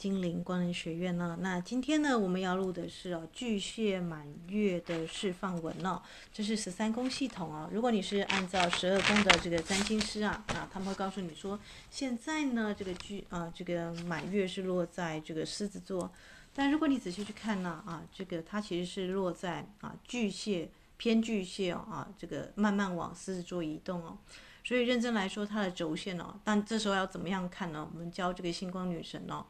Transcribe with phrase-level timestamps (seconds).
[0.00, 1.36] 精灵光能学院呢？
[1.42, 6.00] 那今天呢，我们要录的是哦巨蟹满月的释放文哦，
[6.32, 7.68] 这是十三宫系统哦。
[7.70, 16.10] 如果你是按照十二宫的这个占星师啊，啊他们会告诉你说，现在呢这个巨啊这个满月是落在这个狮子座，
[16.54, 24.16] 但如果你仔细去看呢啊，这个它其实是落在啊巨蟹偏巨蟹哦啊，这个慢慢往狮子座移动哦。
[24.62, 27.86] 所以认真来说，它的轴线哦，但这时候要怎么样看呢？
[27.92, 29.44] 我们教这个星光女神哦，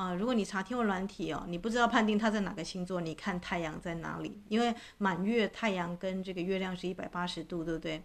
[0.00, 4.40] 啊、如果你查天文软体哦，你不知道判定它在哪个星座，你看太阳在哪里？
[4.48, 8.00] 因为满月太阳跟这个月亮是一百八十度，对不对？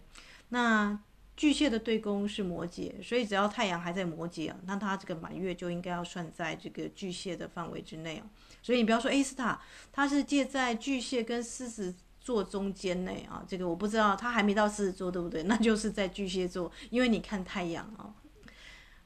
[0.48, 0.98] 那
[1.36, 8.22] 巨蟹的对宫是摩羯，所以只要太阳还在摩羯啊，那它这个满月就应该要算在这个巨蟹的范围之内哦。
[8.60, 9.60] 所以你不要说，哎，斯塔，
[9.92, 11.94] 它是借在巨蟹跟狮子。
[12.24, 15.42] 座中间内啊，这个我不知道，他还没到狮子座，对不对？
[15.42, 18.08] 那就是在巨蟹座，因为你看太阳啊。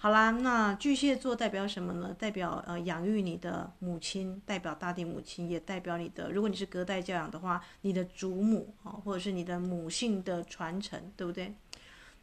[0.00, 2.14] 好啦，那巨蟹座代表什么呢？
[2.16, 11.52] 代表呃养育你的母亲，代表大地母亲，也代表你的，如果你是隔代教养的话，你的祖母啊，或者是你的母性的传承，对不对？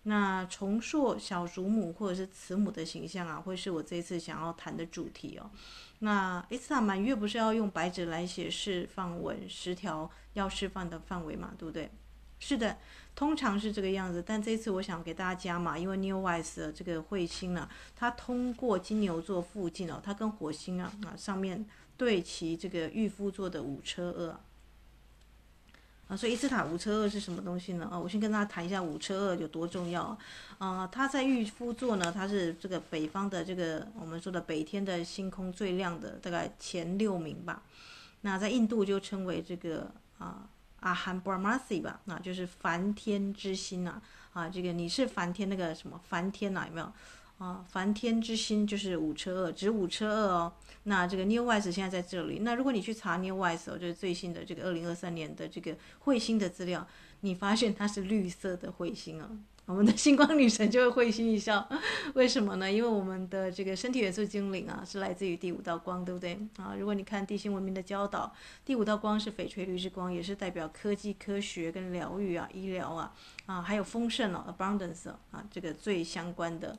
[0.03, 5.51] 那重塑小祖母或者是慈母的形象啊，会是我这一次想要谈的主题哦。
[5.99, 11.91] 那伊斯塔满月不是要用白纸来写释放文十条要释放的范围嘛，对不对？
[12.37, 12.77] 是的，
[13.15, 14.23] 通常是这个样子。
[14.25, 21.65] 但这次我想给大家加码，因为 New Wise 的这个彗星呢、它通过金牛座附近哦，它跟火星啊啊上面
[21.97, 24.39] 对齐这个御夫座的五车二。
[26.07, 27.89] 啊，所以伊斯塔五车二是什么东西呢？
[27.91, 30.03] 啊，我先跟大家谈一下五车二有多重要。
[30.59, 37.63] 啊、呃，它在御夫座呢，它是这个北方的这个我们说的北天的星空最亮的，大概前六名吧。
[38.21, 39.89] 那在印度就称为这个
[40.19, 40.47] 啊
[40.85, 43.99] 阿罕布拉玛西吧，那就是梵天之心啊。
[44.33, 46.67] 啊，这个你是梵天那个什么梵天呐、啊？
[46.67, 46.91] 有没有？
[47.39, 50.53] 啊，梵天之心就是五车二，指五车二哦。
[50.83, 52.39] 那这个 New Wise 现在在这里。
[52.39, 56.87] 那如果你去查 New Wise 哦，就是最新的这个二零二三年的这个彗星的资料，
[57.21, 59.29] 你发现它是绿色的彗星哦。
[59.65, 61.67] 我们的星光女神就会会心一笑，
[62.13, 62.71] 为什么呢？
[62.71, 66.39] 因为我们的这个身体元素精灵啊，是来自于第五道光，对不对？
[66.57, 68.31] 啊，如果你看地心文明的教导，
[68.63, 73.13] 第五道光是翡翠绿之光，也是代表科技、科学跟疗愈啊、医疗啊，
[73.47, 76.77] 啊，还有丰盛哦，abundance 啊，这个最相关的。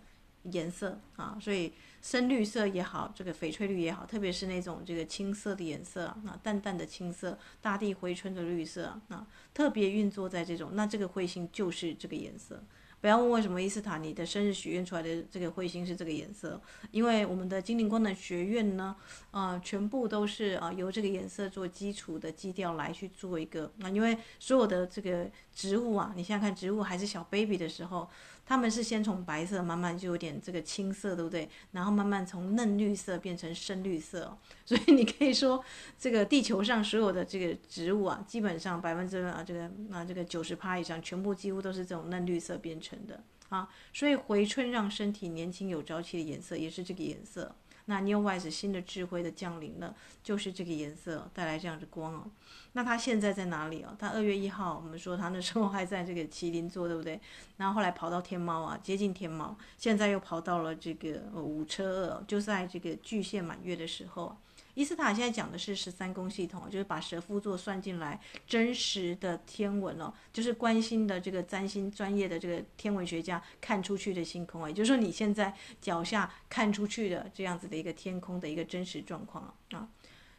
[0.53, 1.73] 颜色啊，所以
[2.07, 12.63] 深绿色也好，这个翡翠绿也好，特别是那种这个青色的颜色啊，淡淡的青色，大地回春的绿色啊，特别运作在这种，那这个彗星就是这个颜色。
[13.01, 16.61] 不要问为什么伊斯塔你的生日许愿出来的这个彗星是这个颜色，
[16.93, 18.95] 因为我们的精灵光能学院呢，
[19.33, 28.09] 啊，全部都是啊由这个颜色做基础的基调来去做一个啊，因为所有的这个植物啊，你想想看，植物还是小 baby 的时候。
[28.47, 31.49] 他们是先从白色慢慢就有点这个青色，对不对？
[31.73, 35.63] 然后慢慢从嫩绿色变成深绿色， 所以你可以说，
[35.99, 43.69] 这个地球上所有的这个植物啊，基本上百分之啊这个啊这个九十趴以上，全部几乎都是这种嫩绿色变成的啊。
[43.93, 47.55] 所以回春让身体年轻有朝气的颜色也是这个颜色。
[47.87, 52.31] 那 Neowise 新的智慧的降临了，就是这个颜色带来这样的光哦。
[52.73, 53.97] 那它现在在哪里哦？
[53.99, 57.21] 它二月一号，我们说它那时候还在这个麒麟座，对不对？
[57.57, 64.37] 然后后来跑到天猫啊，接近天猫，现在又跑到了这个五车二，就在这个巨蟹满月的时候。
[64.77, 79.89] 伊斯塔现在讲的是十三宫系统，就是把蛇夫座算进来，真实的天文哦，就是关心的这个占星专业的这个天文学家看出去的星空，也就是说你现在脚下看出去的这样子的一个天空的一个真实状况啊，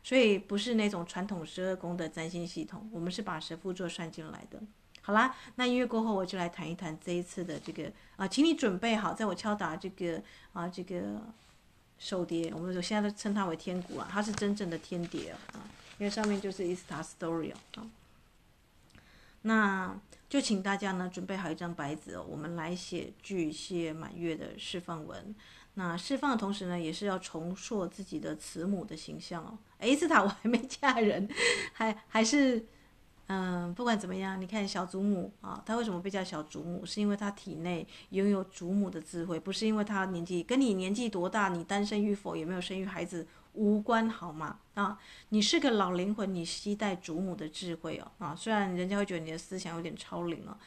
[0.04, 4.62] 所以不是那种传统十二宫的占星系统，我们是把蛇夫座算进来的。
[5.01, 10.22] 好啦，那音乐过后我就来谈一谈这一次的这个啊，请你准备好，在我敲打这个
[10.54, 11.24] 啊这个。
[12.00, 15.60] 手碟，我们就现在都称它为天鼓啊，它是真正的天碟啊，
[15.98, 17.88] 因为上面就是伊斯塔 story 啊。
[19.42, 20.00] 那
[20.30, 25.36] 就请大家呢准备好一张白纸哦，我们来写巨蟹满月的释放文。
[25.76, 29.58] 那释放的同时呢，也是要重塑自己的慈母的形象哦。
[29.82, 31.30] 伊斯塔我还没嫁人，
[31.74, 32.66] 还还是。
[33.27, 36.85] 嗯，不管怎么样，你看小祖母啊，她为什么被叫小祖母？
[36.85, 44.59] 是因为她体内拥有祖母的智慧，不是因为她年纪跟你年纪多大，你单身与否，有没有生育孩子无关，好吗？
[44.75, 44.97] 啊，
[45.29, 50.57] 你是个老灵魂，你期待祖母的智慧哦，啊，虽然人家会觉得你的思想有点超龄了。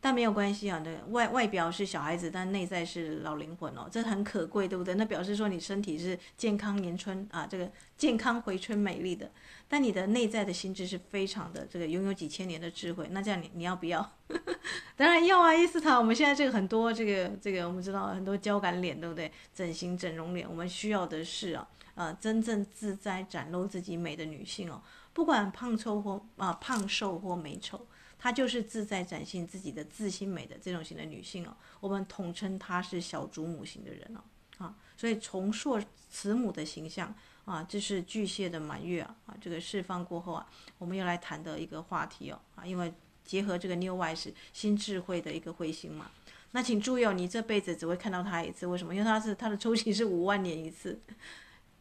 [0.00, 4.94] 但没有关系啊，那外外表是小孩子，但内在是老灵魂哦，这很可贵，对不对？
[4.94, 9.30] 那表示说你身体是健康年春啊，这个健康回春美丽的，
[9.66, 13.08] 但你的内在的心智是非常的这个拥有几千年的智慧。
[13.10, 14.12] 那这样你你要不要？
[14.94, 19.32] 当然要啊，伊斯塔，我们现在这个很多这个这个我们知道很多胶感脸，对不对？
[19.52, 24.80] 整形整容脸，我们需要的是啊呃真正自在展露自己美的女性哦，
[25.12, 27.84] 不管胖瘦或啊、胖瘦或美丑，
[28.18, 35.80] 她就是自在展现自己的自信美的这种型的女性哦，我们统称她是小主母型的人哦，啊，所以重塑
[36.10, 40.46] 慈母的形象啊，这是巨蟹的满月啊，啊，这个释放过后啊，
[40.78, 42.92] 我们要来谈的一个话题哦，啊，因为
[43.24, 46.10] 结合这个 New Wise 新智慧的一个彗星嘛。
[46.52, 48.94] 那请注意哦，你这辈子只会看到它一次，为什么？
[48.94, 50.98] 因为它是它的周期是五万年一次，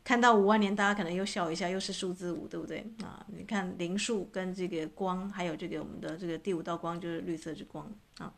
[0.07, 3.25] 看到五万年，大家可能又笑一下，又是数字五，对不对啊？
[3.27, 8.33] 你看零数跟这个光，还有这个我们的这个第五道光就是绿色之光啊，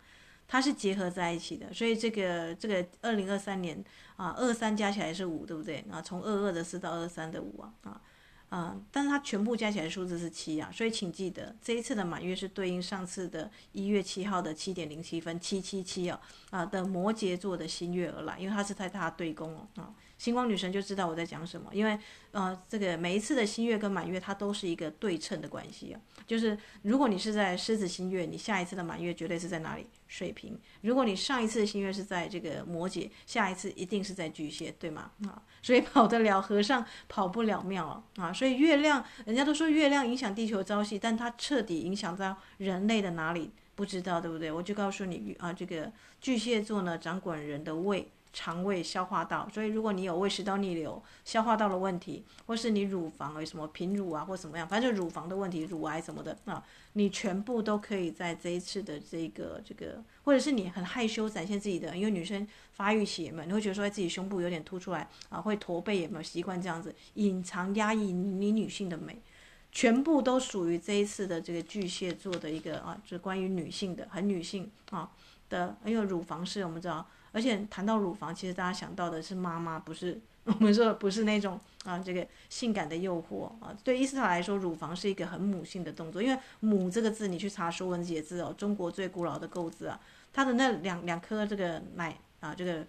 [0.48, 3.86] 它是结合在一起的，所以这个这个二零二三年
[4.16, 5.86] 啊，二三加起来是五，对不对？
[5.92, 8.01] 啊，从二二的四到二三的五啊啊。
[8.50, 16.19] 啊、但是它全部加起来数字是七啊，所以请记得这一次的满月是对应上次的一月七号的七点零七分七七七啊
[16.50, 21.98] 啊的摩羯座的新月而来，因为它是在它对宫哦啊，星光女神就知道我在讲什么，因为
[22.31, 29.88] 呃这个每一次的新月跟满月它都是一个对称的关系啊，就是如果你是在狮子新月，你下一次的满月绝对是在哪里？
[30.07, 30.60] 水瓶。
[30.81, 35.12] 如果你上一次的新月是在这个摩羯，下一次一定是在巨蟹，对吗？
[35.25, 35.42] 啊。
[35.62, 38.04] 所以跑得了和尚跑不了庙啊！
[38.18, 43.51] 啊，所以月亮，人家都说月亮影响地球朝夕，但它彻底影响到人类的哪里？
[43.75, 44.51] 不知道，对不对？
[44.51, 48.10] 我就告诉你啊，这个巨蟹座呢，掌管人的胃。
[48.31, 69.19] 肠胃消化道，所以如果你有胃食道逆流、消化道的问题，或是你乳房有什么贫乳啊，或什么样，反正就乳房的问题、乳癌什么的啊，你全部都可以在这一次的这个这个，或者是你很害羞展现自己的，因为女生发育期嘛，你会觉得说自己胸部有点凸出来啊，会驼背，有没有习惯这样子隐藏压抑你女性的美，
[69.71, 75.09] 全部都属于这一次的这个巨蟹座的一个啊，就是关于女性的，很女性啊
[75.49, 77.07] 的，因为乳房是我们知道。
[77.31, 83.75] 而且谈到乳房，其实大家想到的是妈妈，不是我们说不是那种啊，这个性感的诱惑啊。
[83.83, 89.99] 对伊斯塔来说，乳房是一个很母性的动作，因为“母”这个字，你去查《说文解字》哦，中国最古老的构字啊，
[90.33, 92.85] 它的那两两颗这个奶啊，这个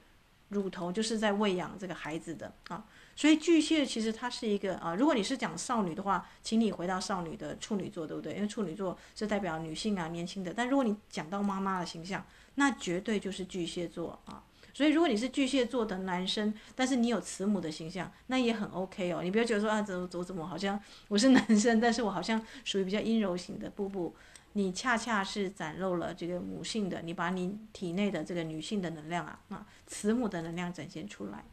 [0.48, 2.84] 乳头就是在喂养这个孩子的啊。
[3.20, 8.32] 所以巨蟹其实它是一个啊，如果你是讲少女的话，请你回到少女的处女座，对不对？
[8.32, 10.54] 因为处女座是代表女性啊，年轻的。
[10.54, 12.24] 但如果你讲到妈妈的形象，
[12.54, 19.22] 那绝对就是巨蟹座啊，所以如果你是巨蟹座的男生，但是你有慈母的形象，那也很 OK 哦。
[19.22, 23.68] 你不要觉得说啊，怎么怎么怎么，好像我是男生，但是我好像属于比较阴柔型的。
[23.68, 24.14] 不不，
[24.54, 31.44] 你恰恰是展露了这个母性的，你把你体内的这个女性的能量啊啊，慈母的能量展现出来。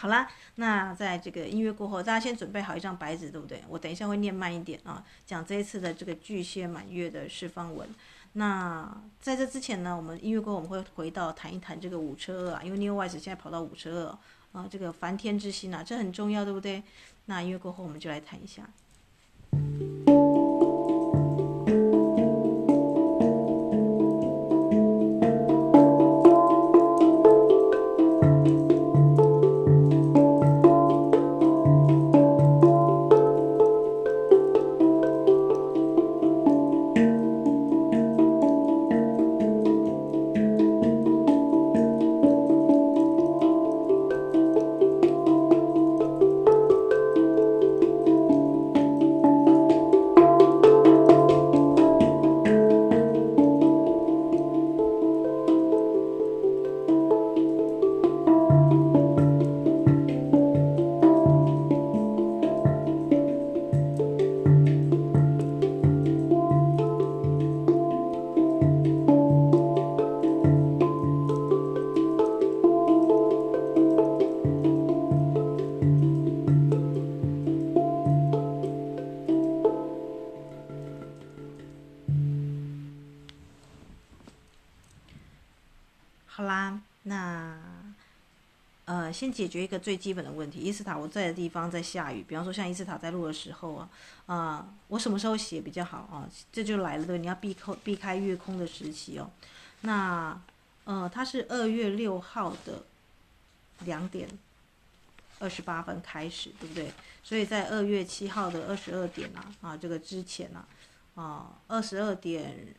[0.00, 3.60] 好啦，那在这个音乐过后，大家先准备好一张白纸，对不对？
[3.68, 7.88] 我等一下会念慢一点啊，讲这一次的这个巨蟹满月的释放文。
[8.34, 14.18] 那在这之前呢，我们音乐过后我们会回到谈一谈这个五车二啊，因为 New Wise 现在跑到五车
[14.52, 16.80] 二啊，这个梵天之心啊，这很重要，对不对？
[17.24, 18.62] 那音乐过后我们就来谈一下。
[89.38, 90.58] 解决一个最基本的问题。
[90.58, 93.88] 伊斯塔我在的地方在下雨，比方说像伊斯塔在录的时候啊，
[94.26, 96.28] 啊、我什么时候写比较好啊？
[96.50, 99.30] 这就来了，对，你要避空避开月空的时期哦。
[99.82, 100.36] 那
[100.86, 102.82] 呃，它是二月六号的
[103.84, 104.28] 两点
[105.38, 106.92] 二十八分开始，对不对？
[107.22, 110.66] 所以在二月七号的二十二点啊啊，这个之前啊
[111.14, 112.74] 啊二十二点。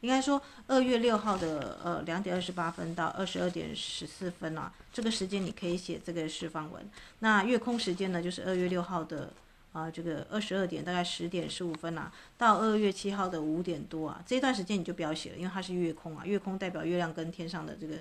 [0.00, 6.88] 应该说，二月六号的呃两点二十八分到二十二点十四分啊，这个时间你可以写这个释放文。
[7.20, 9.32] 那月空时间呢，就是二月六号的
[9.72, 17.96] 啊、这个二十二点大概十点十五分啊，到二月七号的五点多啊，这段时间你就不要写了，因为它是月空啊，月空代表月亮跟天上的这个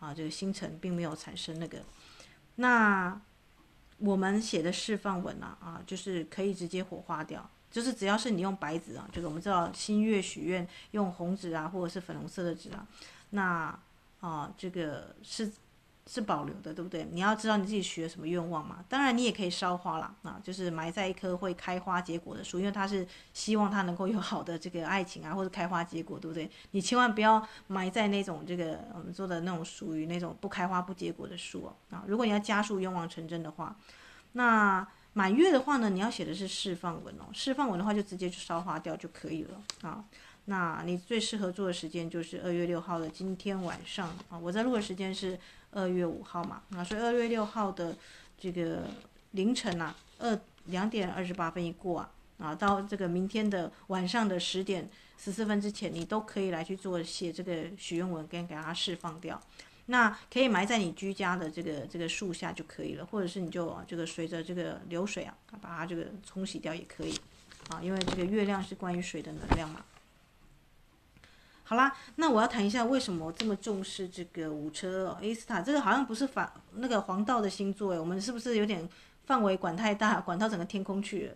[0.00, 1.80] 啊这个星辰并没有产生那个。
[2.54, 3.20] 那
[3.98, 12.86] 我们写的释放文啊啊，就是可以直接火化掉，就是只要是你用白纸啊，这个我们知道新月许愿用红纸啊，或者是粉红色的纸啊，
[13.30, 13.78] 那
[14.20, 15.50] 啊这个是。
[16.10, 17.06] 是保留的，对不对？
[17.12, 18.82] 你要知道你自己许了什么愿望嘛。
[18.88, 26.50] 当然，你也可以烧花了啊，就是埋在一棵会开花结果的树，因为它是希望它能够有好的这个爱情啊，或者开花结果，对不对？
[26.70, 31.76] 你千万不要埋在那种这个我们说的那种属于那种不开花不结果的树啊。
[31.90, 33.76] 啊，如果你要加速愿望成真的话，
[34.32, 37.24] 那满月的话呢，你要写的是释放文哦。
[37.32, 40.04] 释放文的话，就直接去烧花掉就可以了啊。
[40.44, 44.38] 那你最适合做的时间就是二月六号的今天晚上啊。
[44.38, 45.38] 我在录的时间是。
[45.70, 47.94] 二月五号嘛，啊，所以二月六号的
[48.40, 48.88] 这个
[49.32, 59.38] 凌晨啊，二两点二十八分一过啊，啊，到这个明天的晚上的十点十四分之前，你都可以来去做写这个许愿文，跟给它释放掉。
[59.90, 67.18] 那可以埋在你居家的这个这个树下就可以了，或者是你就这个随着这个流水啊，把它这个冲洗掉也可以，
[67.70, 69.82] 啊，因为这个月亮是关于水的能量嘛。
[71.64, 78.86] 好啦，那我要谈一下为什么这么重视这个五车哦，伊斯塔这个好像不是反那个黄道的星座诶，我们是不是有点
[79.24, 81.34] 范围管太大，管到整个天空去了？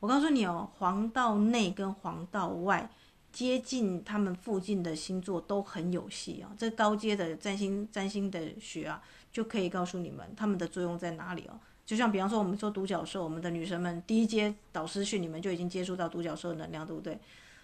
[0.00, 2.90] 我告诉你哦，黄道内跟黄道外
[3.32, 11.58] 接近他们附近的星座都很有戏啊，这高阶的占星占星的学啊，就可以告诉你们他们的作用在哪里哦。
[11.84, 17.18] 就像比方说我们说独角兽，我们的女生们第一阶导师训，你们就已经接触到独角兽能量，对不对？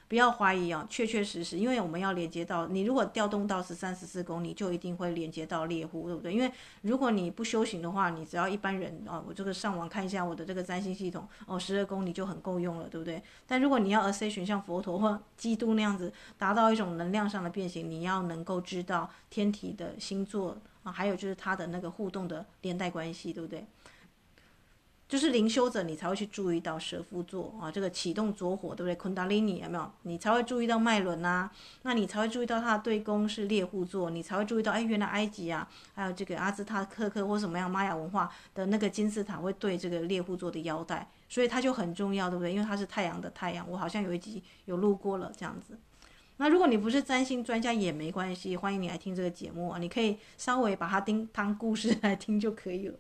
[0.09, 6.33] 不要怀疑啊，确确实实，因为我们要连接到你，如果调动到十三、十四宫，你就一定会连接到猎户，对不对？
[6.33, 6.51] 因为
[6.81, 13.23] 如果你不修行的话，你只要一般人啊，我这个上网看一下我的这个占星系统哦，十二宫你就很够用了，对不对？
[13.47, 23.67] 但如果你要 a s c e n 像佛陀或基督那样子，达到一种能量上的变形，你要能够知道天体的星座啊，还有就是它的那个互动的连带关系，对不对？
[25.09, 28.95] 就是灵修者，你才会去注意到蛇夫座啊，这个启动着火，对不对？
[28.95, 29.91] 昆达里尼有没有？
[30.03, 31.51] 你才会注意到脉轮呐，
[31.83, 42.53] 那你才会注意到它的对宫是猎户座，你才会注意到，哎，原来埃及啊，还有这个阿兹塔克克或什么样玛雅文化的那个金字塔会对这个猎户座的腰带，所以它就很重要，对不对？
[42.53, 45.79] 因为它是太阳的太阳，我好像有一集有录过了这样子。
[46.37, 52.99] 那如果你不是占星专家也没关系，欢迎你来听这个节目啊，你可以稍微把它听当故事来听就可以了。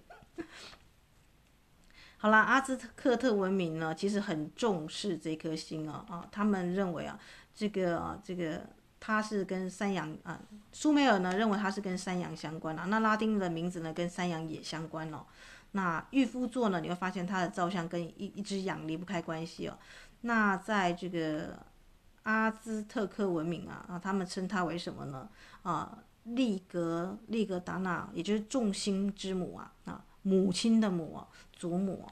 [2.20, 7.16] 好啦，阿兹特克特文明呢，其实很重视这颗星啊啊，他们认为啊，
[7.54, 8.60] 这个啊这个
[8.98, 10.36] 它是跟山羊啊，
[10.72, 15.24] 苏美尔呢认为它是跟山羊相关啊，那拉丁的名字呢跟山羊也相关哦。
[15.72, 19.78] 那御夫座呢，你会发现它的造像跟一一只羊离不开关系哦。
[20.22, 21.56] 那在这个
[22.24, 25.28] 阿兹特克文明啊啊，他们称它为什么呢？
[25.62, 30.04] 啊，利格利格达纳，也就是众星之母啊啊。
[30.22, 31.18] 母亲的母，
[31.58, 32.06] 祖母，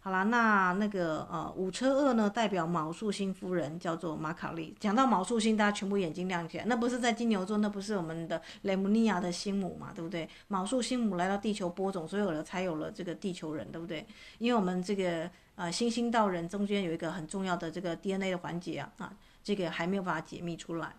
[0.00, 4.76] 好啦，那那个呃，五车二呢，代表卯宿星夫人，叫做马卡利。
[4.78, 10.28] 讲到卯宿星，大家全部眼睛亮起来，那不是在金牛座，那不是我们的雷姆尼亚的星母嘛，对不对？
[10.48, 14.06] 卯宿星母来到地球播种，所以有了才有了这个地球人，对不对？
[14.38, 20.94] 因为我们这个呃，星星到人中间有一个很重要的这个 DNA 的环节啊，啊，这个还没有办法解密出来，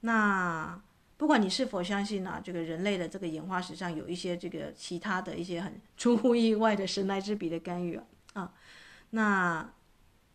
[0.00, 0.80] 那。
[1.16, 7.98] 不管你是否相信啊，这个人类的这个演化史上有一些这个其他的一些很出乎意外的神来之笔的干预
[8.32, 8.52] 啊，
[9.10, 9.72] 那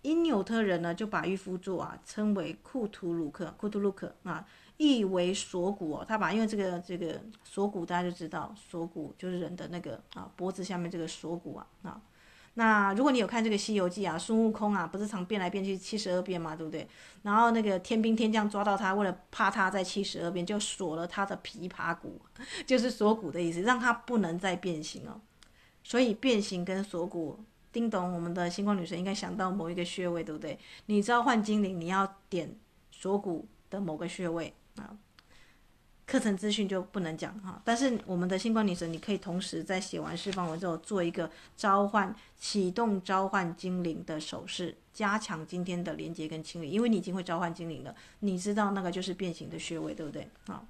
[0.01, 12.01] 因纽特人呢就把御夫座啊称为库图鲁克，库图鲁克啊，意为锁骨哦，他把因为这个这个锁骨大家就知道，锁骨就是人的那个啊脖子下面这个锁骨啊啊。
[12.59, 16.85] 那如果你有看这个《西游记》啊，孙悟空啊，不是常变来变去七十二变嘛，对不对？
[17.23, 22.19] 然后那个天兵天将抓到他，为了怕他在七十二变，就锁了他的琵琶骨，
[22.67, 25.21] 就是锁骨的意思，让他不能再变形哦。
[25.85, 27.39] 所以变形跟锁骨，
[27.71, 30.59] 叮咚，我们的星光女神应该想到某一个穴位，对不对？
[30.87, 32.53] 你召唤精灵，你要点
[32.91, 34.97] 锁骨的某个穴位啊。
[36.09, 50.27] 课程资讯就不能讲哈，但是我们的星光女神，你可以同时在写完释放文之后，做一个召唤、启动召唤精灵的手势，加强今天的连接跟清理，因为你已经会召唤精灵了，你知道那个就是变形的穴位，对不对？
[50.47, 50.65] 好，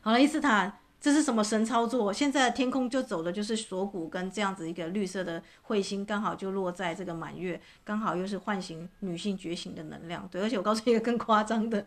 [0.00, 0.78] 好了，伊斯坦。
[1.00, 2.12] 这是什么神操作？
[2.12, 10.28] 现在天空就走的就是锁骨跟这样子一个绿色的彗星，刚好就落在这个满月，刚好又是唤醒女性觉醒的能量。
[10.28, 11.86] 对，而且我告诉你一个更夸张的，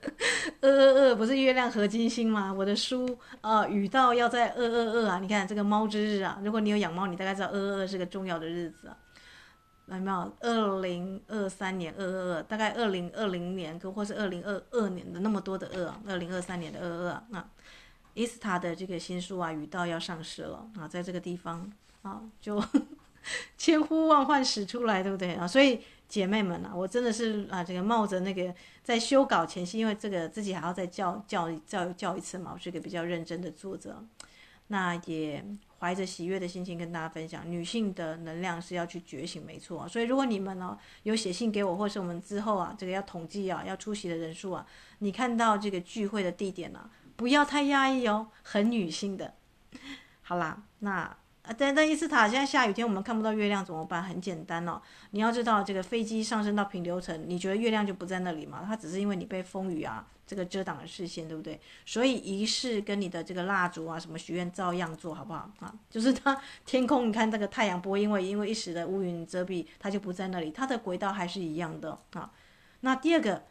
[0.61, 2.53] 二二二不是月亮合金星吗？
[2.53, 5.19] 我的书啊，语道要在二二二啊！
[5.19, 8.95] 你看这个猫之日啊，如果你有养猫，你大概知道二二二是个重要的日子啊。
[9.87, 10.33] 有没有？
[10.39, 17.45] 二零二三年二二二，大概二零二零年，或是二零二二年的那么多的二啊，二零二三年的二二二啊。
[18.13, 22.63] 伊斯塔的这个新书啊，语道要上市了啊，在这个地方啊，就
[23.57, 25.47] 千呼万唤始出来，对不对啊？
[25.47, 28.53] 所以姐妹们啊，我真的是啊，这个冒着那个
[28.83, 34.03] 在修稿前夕，因为这个自己还要再教教教教一次嘛，我是一个比较认真的作者，
[34.67, 35.43] 那也。
[35.81, 39.87] 怀着喜悦的心情跟大家分享，女性的能量是要去觉醒，没错。
[39.87, 44.63] 所以如果你们呢有写信给我，或是我们之后啊这个要统计啊要出席的人数啊，
[44.99, 46.85] 你看到这个聚会的地点呢、啊，
[47.21, 49.35] 不要太压抑哦，很女性的。
[50.23, 51.15] 好啦，那。
[51.43, 54.01] 啊，但但伊斯塔现在下雨天，我们看不到月亮怎么办？
[54.01, 54.79] 很简单哦，
[55.11, 58.63] 你要知道，这个飞机上升到平流层，你觉得月亮就不在那里吗？
[58.67, 61.59] 它只是因为你被风雨啊这个遮挡了视线，对不对？
[61.83, 65.73] 所以仪式跟你的这个蜡烛啊，什么许愿照样做好不好啊？
[65.89, 72.31] 就是它天空，你看这个太阳不会因为因为一时的乌云遮蔽，它就不在那里，它的轨道还是一样的啊。
[72.81, 73.45] 那第二个，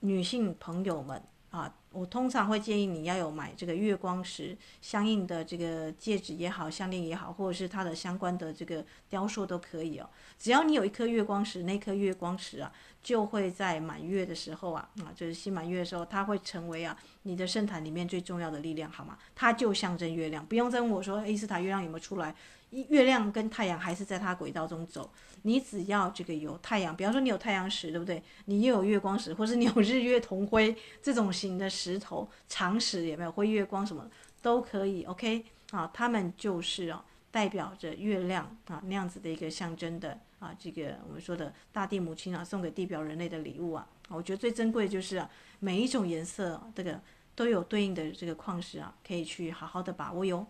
[0.00, 1.72] 女性朋友们啊。
[1.96, 10.08] 我通常会建议你要有买这个月光石相应的这个戒指也好，项链也好，或者是它的相关的这个雕塑都可以哦。
[10.38, 12.70] 只要你有一颗月光石，那颗月光石啊，
[13.02, 19.16] 就会在满月的时候啊，啊，就是新满月的时候，它会成为啊你的圣坛里面最重要的力量，好吗？
[19.34, 22.34] 它就象征月亮，不用再问我说伊斯塔月亮有没有出来。
[22.70, 25.10] 月亮跟太阳还是在它轨道中走，
[25.42, 28.22] 你只要这个有太阳，比方说你有太阳石，对不对？
[28.46, 34.08] 你又有月光石，或是你有日月同辉这种型的石头，长石有没有辉月光什么
[34.42, 35.90] 都可以，OK 啊？
[35.94, 43.86] 它们就是啊，代表着月亮啊那样子的一个象征的啊，这个我们说的大地母亲啊，送给地表人类的礼物啊。
[44.08, 47.00] 我觉得最珍贵的就是啊，每一种颜色，这个
[47.34, 50.46] 都有对应的这个矿石啊，可以去好好的把握哟。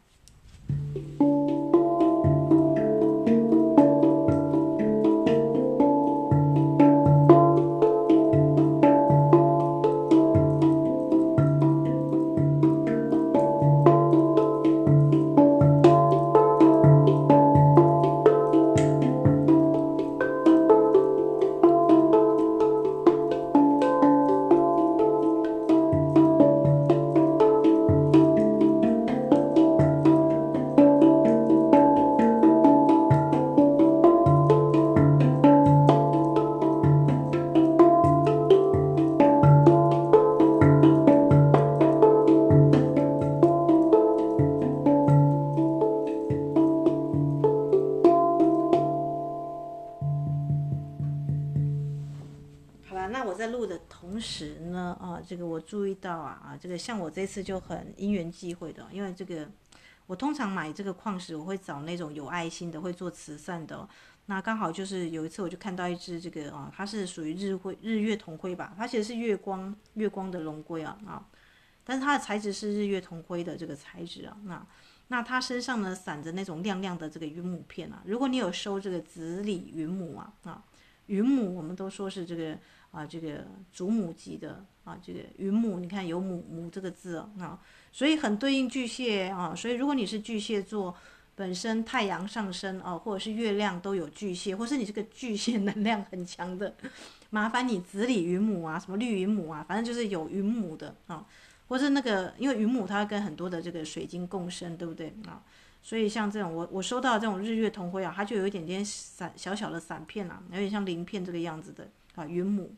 [55.67, 59.49] 注意到啊啊，这个像我这次就很因缘际会的，因为这个
[60.07, 63.89] 我通常买这个矿石，我会找那种有爱心的，会做慈善的。
[64.27, 71.27] 那刚好就是有一次我就看到一只这个啊，它是属于日辉日月同辉吧，它其实是月光月光的龙龟啊啊，
[71.85, 74.37] 但是它的材质是日月同辉的这个材质啊。
[74.45, 74.67] 那
[75.09, 80.65] 那它身上呢散着那种亮亮的这个云母片啊，如果你有收这个紫锂云母啊啊，
[81.07, 82.57] 云母我们都说是这个。
[82.97, 87.61] 啊，这个祖母级的啊，这个云母，你看有母母这个字啊，
[87.93, 90.97] 所以很对应巨蟹啊，所以如果你是巨蟹座，
[91.35, 96.75] 本身太阳上升啊，或者是月亮都有巨蟹，或是你这个巨蟹能量很强的，
[97.29, 101.27] 麻烦你紫锂云母啊，什么绿云母啊，反正就是有云母的啊，
[101.69, 105.43] 或是那个，因为云母它跟很多的这个水晶共生，对不对啊？
[105.83, 112.75] 所以像这种我我收到这种日月同辉啊，它就有一点点散小小的散片啊，有点像鳞片这个样子的啊，云母。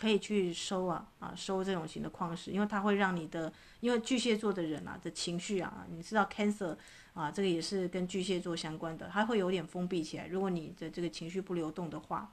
[0.00, 6.76] 可以去收啊啊，收这种型的矿石，因为它会让你的，因为巨蟹座的人啊的情绪啊，你知道 Cancer
[7.14, 10.28] 啊，这个也是跟巨蟹座相关的，它会有点封闭起来。
[10.28, 12.32] 如果你的这个情绪不流动的话，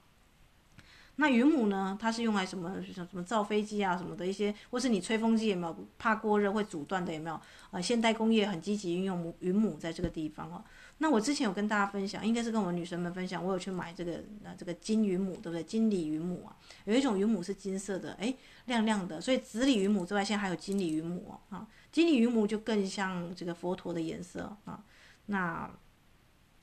[1.16, 7.40] 那云母呢，它是用来什么像什么造飞机啊什么的一些，或是你吹风机有没有怕过热会阻断的有没有？
[7.70, 10.62] 啊，现代工业很积极运用云母在这个地方哦。
[10.98, 15.62] 那我之前有跟大家分享，应该是跟我们女生们分享，我有去买这个那这个金云母，对不对？
[15.62, 16.56] 金鲤云母啊，
[16.86, 19.20] 有一种云母是金色的，诶，亮亮的。
[19.20, 24.82] 所以紫鲤云母之外，现在还有金鲤云母啊，金鲤云母就更像这个佛陀的颜色啊。
[25.26, 25.70] 那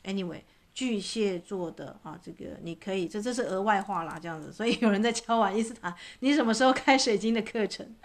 [0.04, 0.42] anyway，
[0.74, 4.52] 巨蟹座的啊，这个你可以，这这是额外话啦，这样子。
[4.52, 7.96] 所以有人在敲碗伊斯塔，你什么时候开水晶的课程？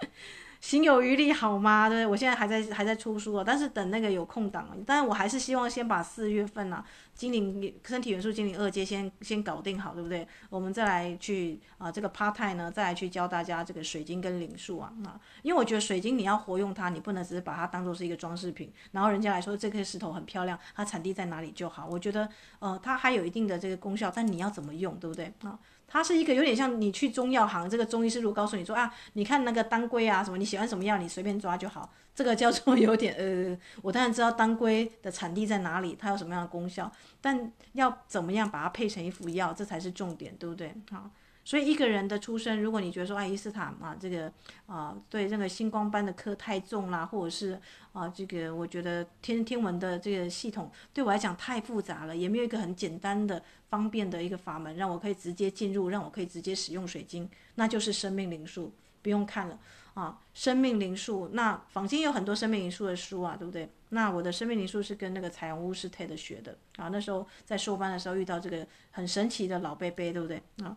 [0.61, 1.88] 心有余力好吗？
[1.88, 10.27] 对，我现在还在还在出书啊，但是等那个有空档，但是我还是希望先把四月份啊，精灵身体元素精灵二阶先先搞定好，对不对？
[10.51, 21.87] 我们再来去啊这个 part time 呢，再来去教大家这个水晶跟灵数啊啊，因为我觉得水晶你要活用它，你不能只是把它当做是一个装饰品，然后人家来说这颗石头很漂亮，它产地在哪里就好。
[21.90, 25.59] 我觉得呃它还有一定的这个功效，但你要怎么用，对不对啊？
[25.88, 31.90] 它是一个有点像你去中药行，这个中医师如告诉你说啊，你看那个当归啊什么，你喜欢什么药，你随便抓就好。
[32.14, 40.74] 这个叫做有点呃，我当然知道当归的产地在哪里，它有什么样的功效，但要怎么样把它配成一副药，这才是重点，对不对？
[40.90, 41.11] 好。
[41.49, 44.31] 所以一个人的出生，如果你觉得说，爱因斯坦啊，这个
[44.67, 47.59] 啊、对这个星光般的课太重啦，或者是
[47.95, 59.59] 啊、这个我觉得天天文的这个系统对我来讲太复杂了，也没有一个很简单的、方便的一个法门，让我可以直接进入，让我可以直接使用水晶，那就是生命灵数，不用看了
[59.95, 61.31] 啊，生命灵数。
[61.33, 63.67] 那坊间有很多生命灵数的书啊，对不对？
[63.89, 70.77] 那我的生命灵数是跟那个彩虹巫师 Ted 学的啊，那时候在授班的时候遇到这个很神奇的老贝贝，对不对啊？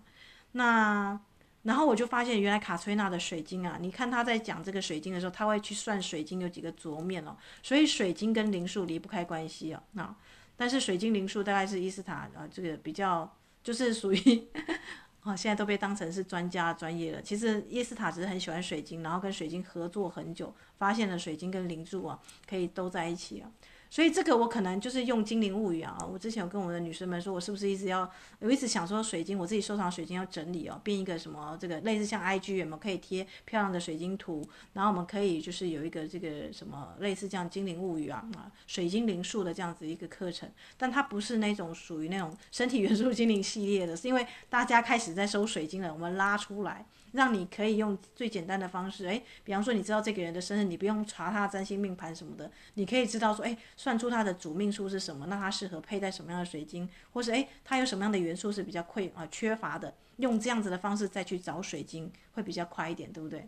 [0.53, 1.19] 那，
[1.63, 9.81] 然后我就发现，原来卡崔娜的水晶啊，你看他在讲这个水晶的时候，他会去算水晶有几个桌面哦，所以水晶跟灵数离不开关系哦。
[9.91, 10.15] 那，
[10.57, 13.31] 但是水晶灵数大概是伊斯塔啊，这个比较
[13.63, 14.47] 就是属于，
[15.21, 17.21] 啊，现在都被当成是专家专业了。
[17.21, 23.49] 其实伊斯塔只是很喜欢水晶，然后跟水晶合作很久，发现了水晶跟灵数啊可以都在一起啊。
[23.91, 46.85] 所以这个我可能就是用精灵物语啊，我之前有跟我的女生们说，我是不是一直要，我一直想说水晶，我自己收藏水晶要整理哦，变一个什么这个类似像 IG 有没有可以贴漂亮的水晶图，然后我们可以就是有一个这个什么类似这样精灵物语啊啊，水晶灵数的这样子一个课程，但它不是那种属于那种身体元素精灵系列的，是因为大家开始在收水晶了，我们拉出来。
[47.13, 63.47] 让你可以用最简单的方式，诶，比方说你知道这个人的生日，你不用查他占星命盘什么的，你可以知道说，诶，算出他的主命数是什么，那他适合佩戴什么样的水晶，或是诶，他有什么样的元素是比较匮啊缺乏的，用这样子的方式再去找水晶会比较快一点，对不对？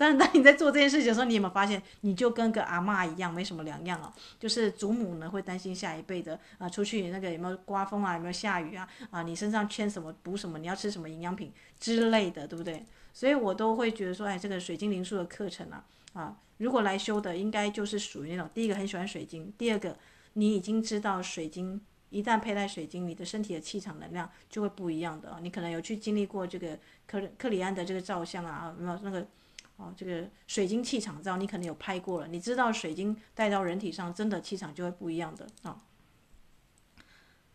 [0.00, 4.12] 但是 当你在做这件事情的时候，你有没有发现，你就跟个阿嬷一样，没什么两样哦。
[4.38, 12.86] 就是祖母呢会担心下一辈的啊，出去那个有没有刮风啊，有没有下雨啊，啊，你身上缺什么补什么，你要吃什么营养品之类的，对不对？
[13.12, 19.96] 所以我都会觉得说，哎，这个水晶灵数的课程啊，啊，如果来修的，应该就是属于那种第一个很喜欢水晶，第二个
[20.34, 25.38] 你已经知道水晶一旦佩戴水晶，你的身体的气场能量就会不一样的。
[25.42, 29.26] 你可能有去经历过这个克克里安的这个照相啊，有没有那个？
[29.76, 35.80] 哦，这个水晶气场照你可能有拍过了，你知道水晶带到人体上，真的气场就会不一样的啊、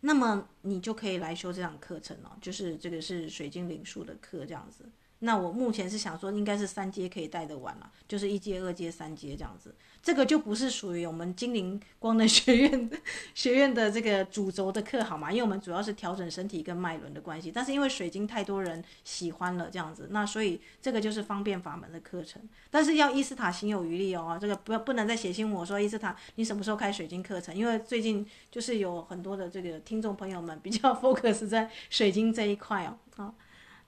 [0.00, 4.88] 那么你就可以来修这堂课程了，就是这个是水晶灵数的课这样子。
[5.24, 9.74] 那我目前是想说，应该是三阶可以带得完了，就是一阶、二阶、三阶这样子。
[10.02, 12.90] 这个就不是属于我们精灵光能学院
[13.34, 15.32] 学院的这个主轴的课，好吗？
[15.32, 17.50] 因为我们主要是调整身体跟脉轮的关系。
[17.50, 22.42] 但是因为水晶太多人喜欢了这样子，那所以这个就是方便法门的课程。
[22.70, 27.56] 但是要伊斯塔心有余力哦，这个不要不能再写信我说伊斯塔你什么时候开水晶课程？
[27.56, 33.34] 因为最近就是有很多的这个听众朋友们比较 focus 在水晶这一块哦，好。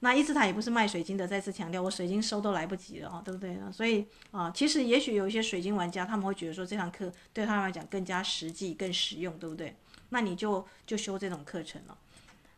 [0.07, 3.59] 那伊斯塔也不是卖水晶的，再次强调，我水晶收都来不及了啊，对不对？
[3.73, 9.75] 所以啊，其实也许有一些水晶玩家，他们会觉得说这堂课对他们来讲更加实际、更实用，对不对？
[10.11, 11.99] 那你就就修这种课程了。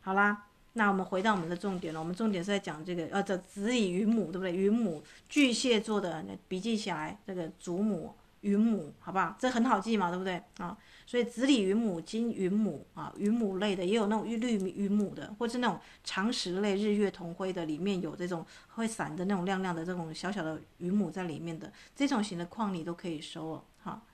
[0.01, 4.55] 好啦，那我们回到我们的重点了，我们重点是在讲这个呃，这子李云母，对不对？
[4.55, 9.35] 云母巨蟹座的，笔记起来，这个祖母云母，好不好？
[9.39, 10.39] 这很好记嘛，对不对？
[10.59, 10.77] 啊。
[11.09, 18.45] 所以紫李云母、金云母啊，云母类的也有那种玉绿云母的，或是那种长石类日月同辉的，里面有这种
[18.75, 23.63] 会闪的那种亮亮的这种小小的云母在里面的这种型的矿你都可以收哦。
[23.79, 24.05] 好，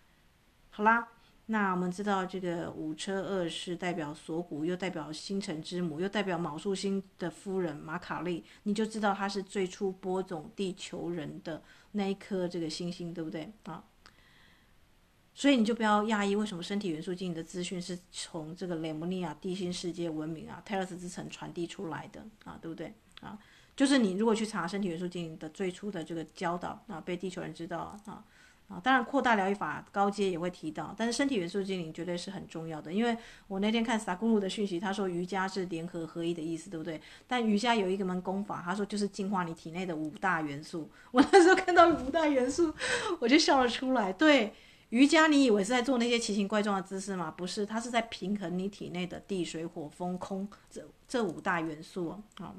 [0.69, 1.05] 好啦，
[1.47, 13.83] 那我们知道这个五车二是代表锁骨，又代表星辰之母，又代表卯宿星的夫人马卡利，你就知道它是最初播种地球人的那一颗这个星星，对不对啊？
[15.37, 23.37] 所以你就不要讶异，为什么身体元素精灵的资讯是从这个雷姆尼亚地心世界文明啊，泰勒斯之城传递出来的啊，对不对啊？
[23.75, 28.23] 就是你如果去查身体元素精灵的最初的这个教导啊，被地球人知道啊
[28.69, 32.93] 啊，当然扩大疗愈法高阶也会提到，但是身体元素精灵绝对是很重要的。
[32.93, 33.15] 因为
[33.49, 37.01] 我那天看萨古鲁的讯息，他说瑜伽是联合合一的意思，对不对？
[37.27, 40.89] 但瑜伽有一个门功法，他说就是净化你体内的五大元素。
[41.11, 42.73] 我那时候看到五大元素，
[43.19, 44.53] 我就笑了出来，对。
[44.95, 47.29] 瑜伽，你以为是在做那些奇形怪状的姿势吗？
[47.29, 52.23] 不是，它是在平衡你体内的地、水、火、风、空这这五大元素啊。
[52.37, 52.55] 好，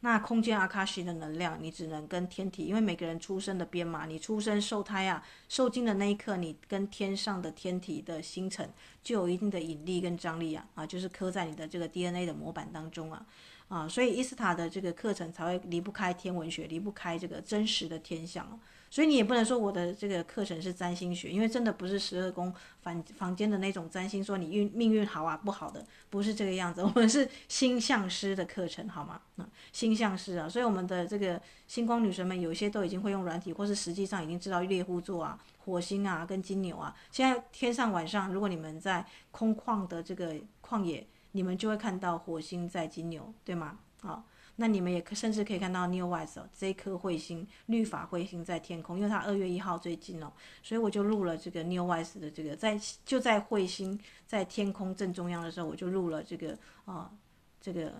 [0.00, 8.68] 那空间阿卡西的能量，你只能跟天体，因为每个人出生的编码，你出生受胎啊，受精的那一刻，你跟天上的天体的星辰
[9.00, 13.24] 就有一定的引力跟张力啊啊，就是刻在你的这个 DNA 的模板当中啊
[13.68, 18.58] 啊，所以伊斯塔的这个课程才会离不开天文学，离不开这个真实的天象。
[18.90, 26.82] 所以你也不能说我的这个课程是占星学，因为真的不是十二宫房房间的那种占星，说你运命运好啊不好的，不是这个样子。
[26.84, 29.20] 我们是星象师的课程，好吗？
[29.36, 36.92] 啊，星象师啊，所以我们的这个星光女神们有些都已经会用软体，或是实际上已经知道猎户座啊、火星啊跟金牛啊。
[37.12, 43.78] 现在天上晚上，如果你们在空旷的这个旷野，你们就会看到火星在金牛，对吗？
[44.02, 44.24] 好。
[44.60, 50.30] 那你们也可甚至可以看到 Neowise 这颗彗星，绿发彗星在天空，因为它二月一号最近哦，
[50.62, 57.10] 所以我就录了这个 Neowise 的这个在就在彗星在天空正中央的时候，我就录了这个啊
[57.58, 57.90] 这个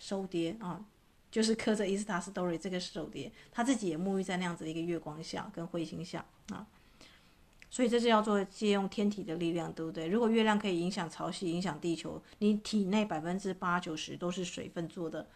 [0.00, 0.84] 手碟啊，
[1.30, 6.66] 就是刻着 Ista Story 这个手碟，他自己也沐浴在那样子的一个月光下跟彗星下啊，
[7.70, 10.08] 所以这是叫做借用天体的力量，对不对？
[10.08, 15.28] 如果月亮可以影响潮汐，影响地球，你体内百分之八九十都是水分做的。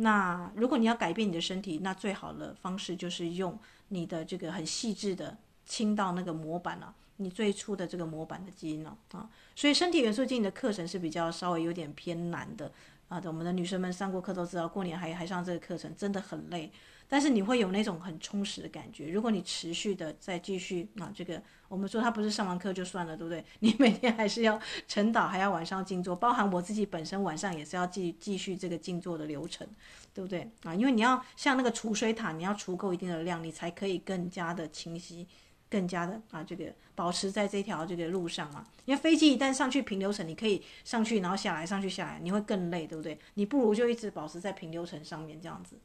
[0.00, 3.58] 那如果你要改变你的身体，那最好的方式就是用
[3.88, 9.28] 你的这个很细致的清到那个模板了，你最初的这个模板的基因了啊。
[9.56, 12.70] 所以身体元素经营的课程是比较稍微有点偏难的
[13.08, 13.20] 啊。
[13.24, 16.70] 我们的女生们上过课都知道，过年还还上这个课程真的很累。
[17.08, 19.08] 但是你会有那种很充实的感觉。
[19.08, 23.42] 如果你持续的再继续啊，这个我们说他不是上完课就算了，对不对？
[23.60, 29.66] 你每天还是要晨祷，还要晚上静坐，包含我自己本身晚上也是要继继续这个静坐的流程，
[30.12, 30.74] 对不对啊？
[30.74, 35.26] 因为你要像那个储水塔，你要储够一定的量，你才可以更加的清晰，
[35.70, 38.66] 更加的啊这个保持在这条这个路上嘛。
[38.84, 43.18] 因为飞机一旦上去平流层，你可以上去然后下来，上去下来，你会更累，对不对？
[43.34, 45.76] 你不如就一直保持在平流层上面这样子。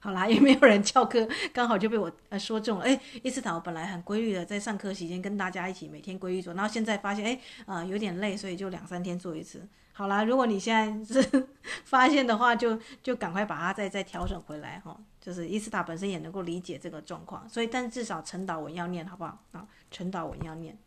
[0.00, 2.84] 好啦， 也没有人翘课，刚好就被我呃说中了。
[2.84, 7.34] 哎，伊斯塔，我本来很规律的在上课期间跟大家一起每天规律做，然后现在发现哎
[7.66, 9.66] 啊、呃、有点累，所以就两三天做一次。
[9.92, 10.72] 好啦，如果你现
[11.04, 11.48] 在是
[11.84, 14.96] 发现的话，就就赶快把它再再调整回来哈。
[15.20, 19.66] 就是伊斯塔本身也能够理解这个状况，所以但至少晨祷文要念，好不好啊？
[19.90, 20.78] 晨祷文要念。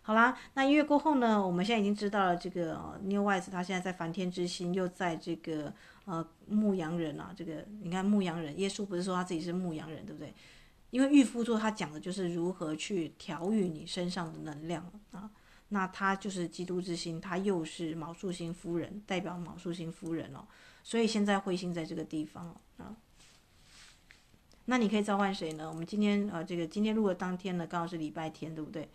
[0.00, 5.70] 好啦，那一月过后呢，我们现在已经知道了这个 Neowise 他现在在梵天之星，又在这个。
[6.06, 10.34] 呃，牧羊人啊，这个你看牧羊人，耶稣不是说他自己是牧羊人，对不对？
[10.90, 15.30] 因为御夫座他讲的就是如何去调育你身上的能量啊。
[15.70, 20.46] 那他就是基督之星，他又是昴宿星夫人，代表昴宿星夫人哦。
[20.82, 22.94] 所以现在彗星在这个地方啊。
[24.66, 25.68] 那你可以召唤谁呢？
[25.68, 28.88] 我们今天呃，这个今天录的当天呢，刚好是礼拜天，对不对？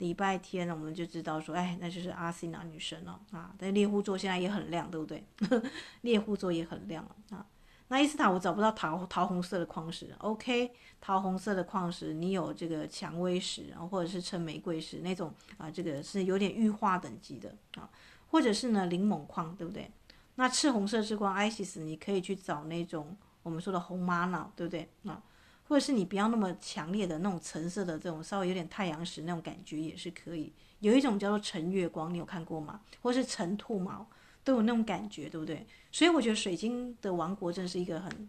[0.00, 3.54] 礼拜天呢，我们就知道说，哎，那就是阿西娜女神了啊。
[3.56, 5.24] 但猎户座现在也很亮，对不对？
[6.02, 7.46] 猎户座也很亮啊。
[7.88, 10.14] 那伊斯塔，我找不到桃桃红色的矿石。
[10.18, 17.90] OK，桃红色的矿石，你有这个蔷薇石，然后或者是橙玫瑰石那种啊，这个是有点玉化等级的啊，
[18.30, 19.90] 或者是呢柠檬矿，对不对？
[20.36, 25.22] 那赤红色之光，Isis，你可以去找那种我们说的红玛瑙，对不对啊？
[25.70, 30.52] 或者是你不要那么强烈的那种橙色的这种稍微有点太阳石那种感觉也是可以。
[30.80, 32.80] 有一种叫做橙月光，你有看过吗？
[33.00, 34.04] 或是橙兔毛
[34.42, 35.64] 都有那种感觉，对不对？
[35.92, 38.28] 所以我觉得水晶的王国真是一个很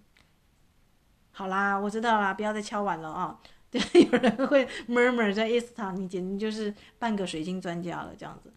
[1.32, 3.40] 好啦，我知道啦，不要再敲碗了啊！
[3.72, 8.54] 对，有人会 murmur 在 Ista，你简直就是半个水晶专家了，这样子。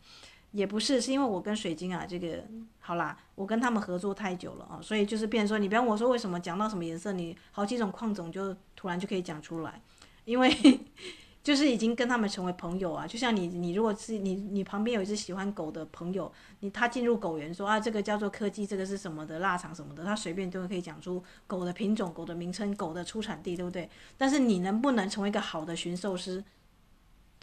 [0.54, 2.44] 也不是，是因为我跟水晶啊，这个
[2.78, 9.82] 好啦，我跟他们合作太久了啊，所以就是变成说，你不要我说为什么讲到什么颜色，你好几种矿种就突然就可以讲出来，
[10.24, 10.56] 因为
[11.42, 13.04] 就是已经跟他们成为朋友啊。
[13.04, 23.90] 就像你，你如果是你，你旁边有一只喜欢狗的朋友，你他进入狗园说啊，这个叫做柯基，这个是什么的腊肠什么的，他随便都可以讲出狗的品种、狗的名称、狗的出产地，对不对？
[24.16, 26.42] 但是你能不能成为一个好的驯兽师，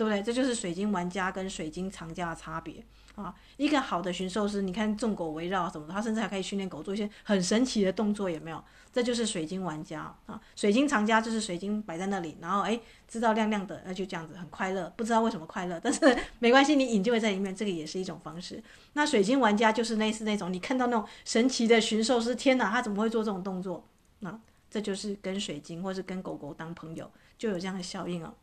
[0.01, 0.23] 对不对？
[0.23, 2.83] 这就是水晶玩家跟水晶藏家的差别。
[3.13, 8.63] 啊，一个好的驯兽师，你看众狗围绕什么的，他甚至还可以训练狗做一些很神奇的动作，有没有？
[8.91, 18.63] 这就是水晶玩家啊，水晶藏家就是水晶摆在那里，然后诶，知道亮亮的，那就这样子很快乐，不知道为什么快乐，但是 没关系，你引就会在里面，这个也是一种方式。
[18.93, 23.85] 那水晶玩家就是类似那种，你看到那种神奇的驯兽师，天哪，他怎么会做这种动作？
[24.19, 24.39] 那
[24.71, 28.33] 这就是跟水晶或是跟狗狗当朋友，就有这样的效应哦。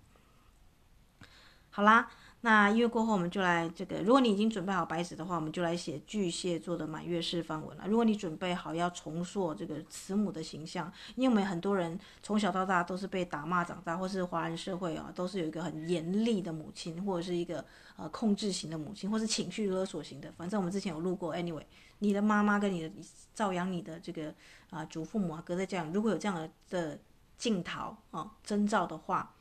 [1.78, 2.10] 好啦。
[2.40, 3.98] 那一月过后，我们就来这个。
[3.98, 7.84] 如果你已经准备好白纸的话，我们就来写巨蟹座的满月式范文了。
[7.86, 17.64] 如果你准备好要重塑这个慈母的形象，因为我们很多人从小到大都是被打骂长大，或是华人社会啊，都是有一个很严厉的母亲，或者是一个
[17.94, 20.32] 呃控制型的母亲，或是情绪勒索型的。
[20.36, 21.32] 反正我们之前有录过。
[21.36, 21.62] Anyway，
[22.00, 22.90] 你的妈妈跟你的
[23.36, 24.34] 照养你的这个
[24.70, 26.98] 啊祖父母啊，隔在这样，如果有这样的的
[27.36, 29.32] 镜头啊征兆的话。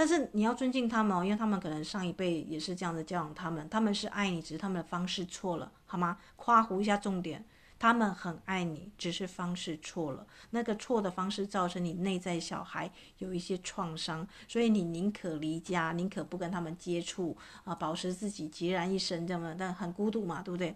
[0.00, 6.16] 但是你要尊敬他们哦，因为他们可能上一辈也是这样子教养他们，他们是爱你，只是他们的方式错了，好吗？
[6.36, 7.44] 夸胡一下重点，
[7.78, 10.26] 他们很爱你，只是方式错了。
[10.48, 20.74] 那个错的方式造成你内在小孩有一些创伤，所以你宁可离家，宁可不跟他们接触啊，保持自己孑然一身这么，但很孤独嘛，对不对？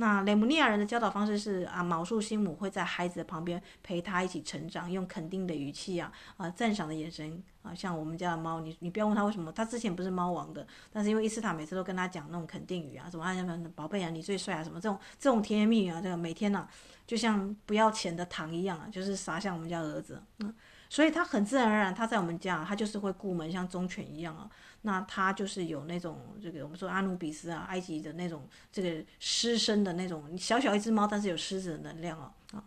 [0.00, 16.68] 那雷姆尼亚人的教导方式是啊，昴宿星母会在孩子的旁边陪他一起成长，用肯定的语气啊啊赞赏的眼神啊，像我们家的猫，你你不要问他为什么，他之前不是猫王的，但是因为伊斯塔每次都跟他讲那种肯定语啊，什么啊什么宝贝啊，你最帅啊，什么这种这种甜言蜜语啊，这个每天呢、
[17.04, 20.54] 就像不要钱的糖一样啊，就是撒向我们家儿子，嗯，
[20.88, 24.48] 所以他很自然而然，他在我们家，他就是会顾门，像忠犬一样啊。
[24.82, 32.64] 那他就是有那种这个我们说阿努比斯啊，埃及的那种这个狮身的那种小小一只猫，但是有狮子的能量哦啊，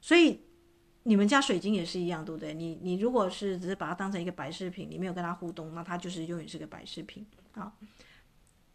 [0.00, 0.42] 所以
[1.04, 2.52] 你们家水晶也是一样，对不对？
[2.52, 7.72] 你你如果是只是把它当成一个摆饰品，你没有跟它互动，那它就是永远是个摆饰品啊。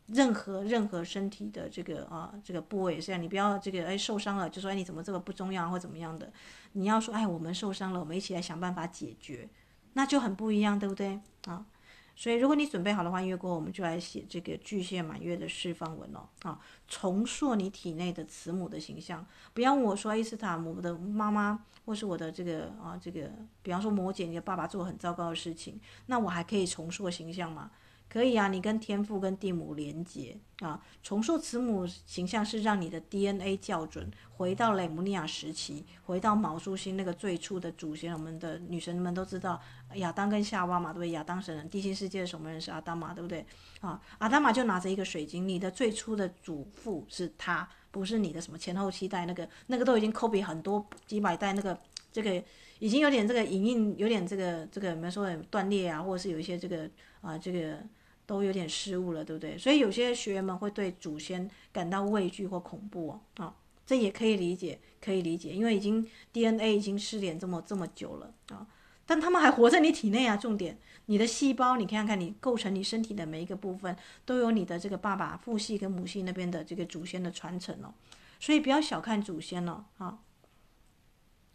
[0.07, 6.31] 任何任何身体的这个啊这个部位是这样，你不要这个哎受伤了就说哎你怎么这个不重要或怎么样的，
[6.73, 9.49] 你要说哎我们受伤了，我们一起来想办法解决，
[9.93, 11.65] 那就很不一样，对不对啊？
[12.19, 16.27] 所以，如果你准备好的话，月过我们就来写这个巨蟹满月的释放文哦。
[16.41, 19.23] 啊，重塑你体内的慈母的形象。
[19.53, 23.29] 不要问我说伊斯塔姆的妈妈，或是我的这个啊，这个，
[23.61, 27.69] 比方说摩羯，你的爸爸做很糟糕的事情，那我还可以重塑形象吗？
[28.09, 38.13] 可以啊，你跟天父跟地母连接啊，重塑慈母形象是让你的 DNA 校准，回到雷姆尼亚时期，回到昴宿星那个最初的祖先。
[38.13, 39.61] 我们的女神们都知道
[39.95, 41.11] 亚当跟夏娃嘛，对不对？
[41.11, 43.45] 亚当神人，地心世界的守门人是阿当嘛，对不对？
[43.81, 51.77] 啊，阿当玛就拿着一个水晶，你的最初的祖父是他，不是你的什么前后七代那个，那个都已经 copy 很多几百代，那个
[52.11, 52.41] 这个
[52.79, 56.89] 已经有点这个隐印，有点这个这个，比如说断裂啊，或者是有一些这个
[57.19, 57.77] 啊这个。
[58.27, 59.57] 都有点失误了，对不对？
[59.57, 68.67] 所以有些学员们会对祖先感到畏惧或恐怖哦，啊，这也可以理解，可以理解，因为已经 DNA 已经失联这么这么久了啊，
[69.05, 70.35] 但他们还活在你体内啊。
[70.35, 77.93] 重点，你的细胞，你看看你构成你身体的每一个部分，都有你的这个爸爸父系跟母系那边的这个祖先的传承哦，
[78.41, 80.19] 所以不要小看祖先哦，啊，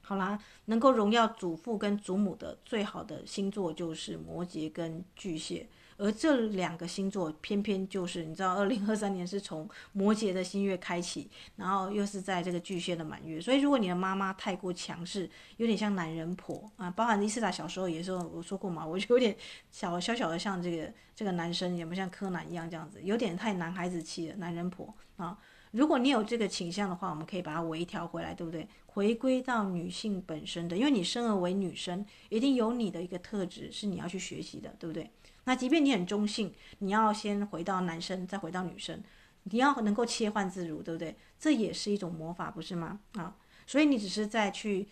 [0.00, 5.68] 好啦，能够荣耀祖父跟祖母的最好的星座就是摩羯跟巨蟹。
[5.96, 19.37] 而这两个星座偏偏就是你知道，二零二三年是从摩羯的新月开启，然后又是在这个巨蟹的满月，所以如果你的妈妈太过强势，有点像男人婆啊，包含伊斯塔小时候也是我说过嘛，我就有点
[19.70, 25.38] 小小小的像这个这个男生，也不像柯南一样这样子，有点太男孩子气了，男人婆啊。
[25.72, 28.68] 如果你有这个倾向的话，我们可以把它微调回来，对不对？
[28.85, 35.11] 回归到女性本身的，因为你生而为女生，一定有你的一个特质是你要去学习的，对不对？
[35.44, 39.02] 那即便你很中性，你要先回到男生，再回到女生，
[39.44, 41.16] 你要能够切换自如，对不对？
[41.38, 43.00] 这也是一种魔法，不是吗？
[43.14, 44.87] 啊，所以你只是在去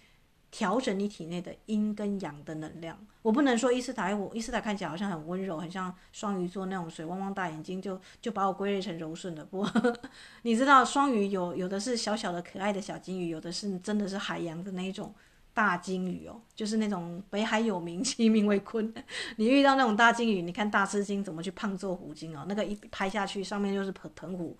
[0.50, 2.98] 调整你体内的阴跟阳的能量。
[3.22, 9.44] 我不能说伊斯塔，我伊斯塔看起来好像很温柔，很像双鱼座那种水汪汪大眼睛，就就把我归类成柔顺的。
[9.44, 9.64] 不，
[10.42, 15.14] 你知道双鱼有有的是小小的可爱的小金鱼，有的是真的是海洋的那一种。
[15.52, 18.92] 大鲸鱼哦，就是那种北海有名，其名为鲲。
[19.36, 22.44] 你遇到那种大鲸鱼，你看大吃鲸怎么去胖揍虎鲸哦？
[22.48, 24.56] 那个一拍下去，上面就是藤虎，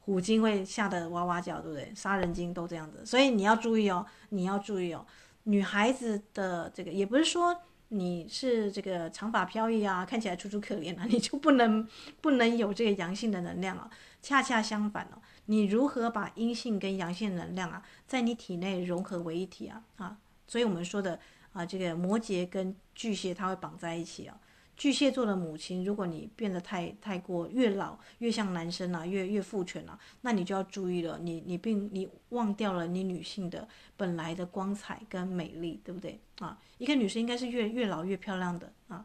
[0.00, 1.92] 虎鲸会吓得哇哇叫，对不对？
[1.94, 5.04] 杀人鲸都这样子，所以你要注意哦，你要注意哦。
[5.44, 7.54] 女孩子的这个也不是说
[7.88, 11.86] 你是这个长发飘逸啊，看起来楚楚可怜啊， 你就不能
[12.20, 13.90] 不能有这个阳性的能量啊。
[14.22, 20.16] 恰恰相反哦，你如何把阴性跟阳性能量啊，在你体内融合为一体啊啊？
[20.54, 21.18] 所以我们说的
[21.52, 24.40] 啊，这个摩羯跟巨蟹，它会绑在一起啊。
[24.76, 36.56] 巨蟹座的母亲，如果你变得太太过越老越像男生啊，越越父权啊，那你就要注意了，你你并你忘掉了你女性的本来的光彩跟美丽，对不对啊？
[36.78, 39.04] 一个女生应该是越越老越漂亮的啊，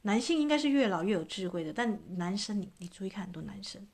[0.00, 3.86] 男性应该是越老越有智慧的，但男生你你注意看很多男生，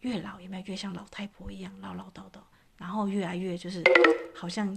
[0.00, 2.40] 越老有没有越像老太婆一样唠唠叨叨，
[2.76, 3.84] 然后越来越就是
[4.34, 4.76] 好像。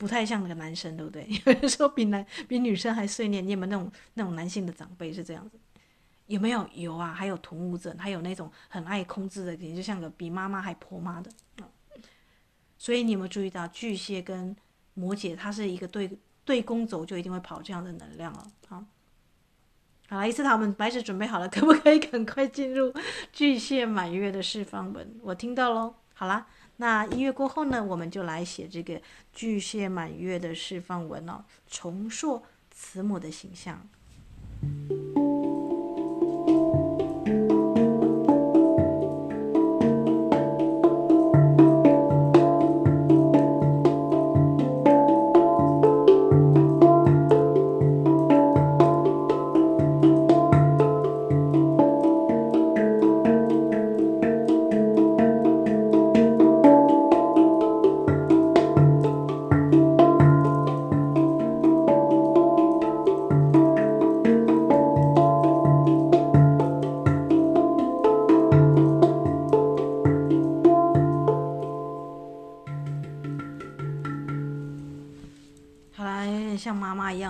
[0.00, 1.28] 不太像那个男生，对不对？
[1.44, 5.58] 有人说比男比女生还碎念，你有没有那种那种男性的长辈是这样子？
[6.26, 6.66] 有没有？
[6.72, 11.30] 有啊，还有囤物症，还有那种很爱控制的，就像个比妈妈还婆妈的。
[12.78, 14.56] 所以你有没有注意到巨蟹跟
[14.94, 16.10] 摩羯，它是一个对
[16.46, 18.46] 对宫轴就一定会跑这样的能量了。
[18.68, 18.82] 好，
[20.08, 22.90] 好了，一次他，们白纸准备好了，可不可以赶快进入
[23.30, 25.20] 巨蟹满月的释放文？
[25.20, 25.94] 我听到喽。
[26.14, 26.46] 好啦。
[26.80, 28.98] 那一月过后呢，我们就来写这个
[29.34, 33.86] 巨蟹满月的释放文了，重塑慈母的形象。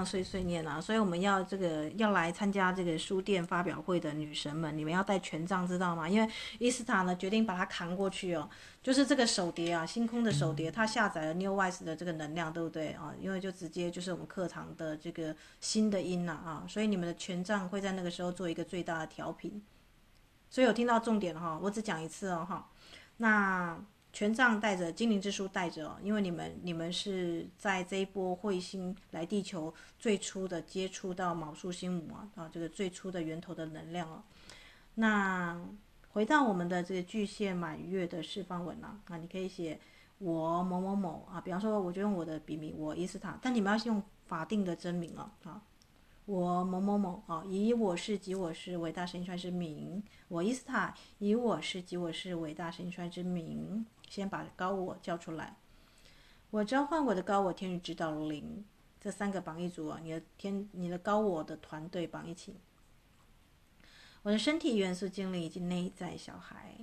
[0.05, 6.09] 碎碎念啊，所以我们要这个要来参加这个书店发表会的女神们，你们要带权杖，知道吗？
[6.09, 8.49] 因为伊斯塔呢决定把它扛过去哦，
[8.83, 13.15] 就是这个手碟啊，星空的手碟，它下载了 New Wise 的这个能量，对不对啊？
[13.21, 19.63] 因为就直接就是我们课堂的这个新的音呐啊，所以你们的权杖会在那个时候做一个最大的调频。
[20.49, 22.69] 所以有听到重点哈，我只讲一次哦哈，
[23.17, 23.79] 那。
[24.13, 34.23] 权杖带着精灵之书带着，因为你们你们是在这一波彗星来地球最初的接触到昴宿星母啊，啊，这个最初的源头的能量哦。
[34.97, 35.59] 那
[36.11, 39.79] 回到我们的这个巨蟹满月的释放文啊，啊，你可以写
[40.19, 45.63] 我某某某啊，比方说我就用我的笔名我伊斯塔，但你们要用法定的真名啊，啊。
[46.27, 55.57] 我某某某啊，以我是及我是伟大神諭之名，我伊斯塔以我是及我是伟大神諭之名，先把高我叫出来。
[56.51, 58.65] 我召唤我的高我天使指导灵，
[59.01, 62.57] 这三个绑一组啊，你的天，你的高我的团队绑一起。
[64.23, 66.77] 我的身体元素精灵以及内在小孩，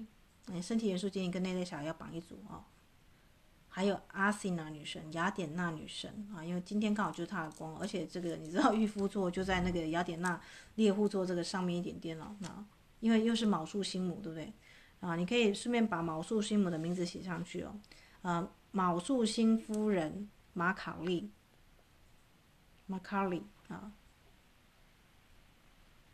[0.45, 2.63] 你身体元素精灵跟内在小孩要绑一组哦。
[3.67, 10.41] 还有阿西娜女神、雅典娜女神啊，因为今天刚好就是她的光，而且这个你知道御夫座就在那个雅典娜
[10.75, 12.65] 猎户座这个上面一点点了，那
[13.01, 14.51] 因为又是卯宿星母，对不对？
[14.99, 17.75] 啊，你可以顺便把昴宿星母的名字写上去哦，
[18.21, 21.31] 啊，昴宿星夫人马卡利，
[22.87, 23.91] 马卡利啊。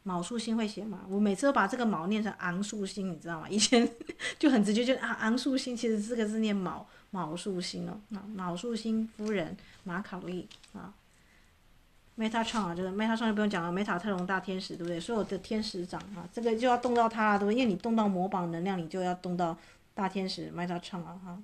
[0.06, 1.06] 昴宿星会写吗？
[1.10, 3.48] 我每次都把这个昴念成昂宿星，你知道吗？
[3.50, 3.90] 以前
[4.38, 8.02] 就很直接就啊昂宿星，其实这个字念昴昴宿星哦。
[8.10, 9.56] 那昴宿星夫人
[9.86, 10.94] 马考利啊
[12.18, 15.00] Meta 创啊，这个 Metatron 就不用讲了，，Meta 特隆大天使对不对？
[15.00, 17.56] 所有的天使长啊，这个就要动到它了，对不对？
[17.60, 19.58] 因为你动到魔榜能量，你就要动到
[19.94, 21.44] 大天使 Metatron 啊哈。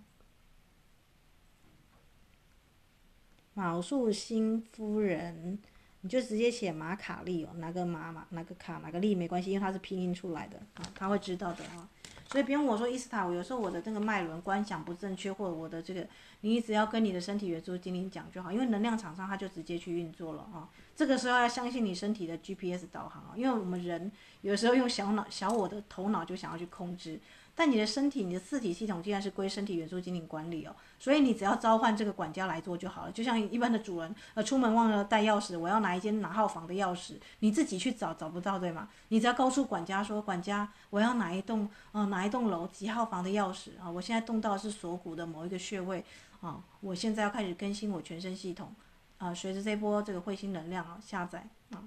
[3.56, 5.60] 昴宿星夫人。
[6.02, 11.90] 你就直接写马卡利哦，哪个马马哪个卡哪个利没关系，因为它是拼音出来的啊，他会知道的啊。
[12.32, 16.08] 所以不用我说伊斯塔，我有时候我的这个脉轮观想不正确，或者我的这个，
[16.42, 20.70] 你只要跟你的身体元素精灵讲就好，因为能量场上它就直接去运作了啊。
[20.96, 24.12] 这个时候要相信你身体的 GPS 导航啊，因为我们人
[24.42, 27.20] 有时候用小脑小我的头脑就想要去控制。
[27.60, 33.12] 但你的身体，你的四体系统竟然是归身体元素精灵管理哦，所以你只要召唤这个管家来做就好了。
[33.12, 38.88] 就像一般的主人，呃，出门忘了带钥匙，我要拿一间哪号房的钥匙，你自己去找找不到对吗？
[39.10, 43.92] 你只要告诉管家说，管家，我要哪一栋，呃，哪一栋楼几号房的钥匙啊？
[43.92, 46.06] 我现在动到是锁骨的某一个穴位
[46.40, 48.74] 啊，我现在要开始更新我全身系统
[49.18, 51.84] 啊，随着这波这个彗星能量啊下载啊。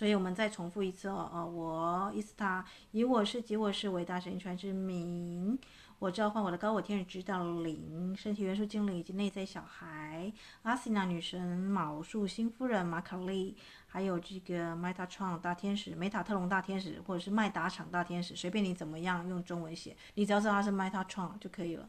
[0.00, 5.58] 所以我们再重复一次哦，哦，我伊斯塔以我是及我是伟大神諭之名，
[5.98, 10.32] 我召唤我的高我天使指导灵、身体元素精灵以及内在小孩，
[10.62, 13.54] 阿西娜女神、昴宿星夫人马卡利，
[13.86, 21.86] 还有这个麦塔创大天使、梅塔特隆大天使，或者是麦达场大天使，随便你怎么样用中文写，你只要知道它是麦塔创就可以了，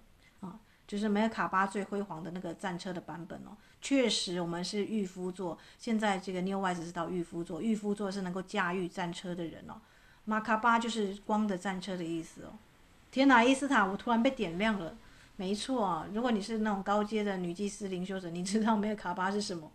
[0.92, 5.58] 就是梅尔卡巴最辉煌的那个战车的版本哦，确实我们是御夫座。
[5.78, 9.76] 现在这个 New Wise 是到御夫座，御夫座是能够驾驭战车的人哦。
[10.26, 12.60] 马卡巴就是光的战车的意思哦。
[13.10, 14.98] 天哪，伊斯塔，我突然被点亮了。
[15.38, 19.72] 没错啊，如果你是那种高阶的女祭司灵修者，你知道梅尔卡巴是什么？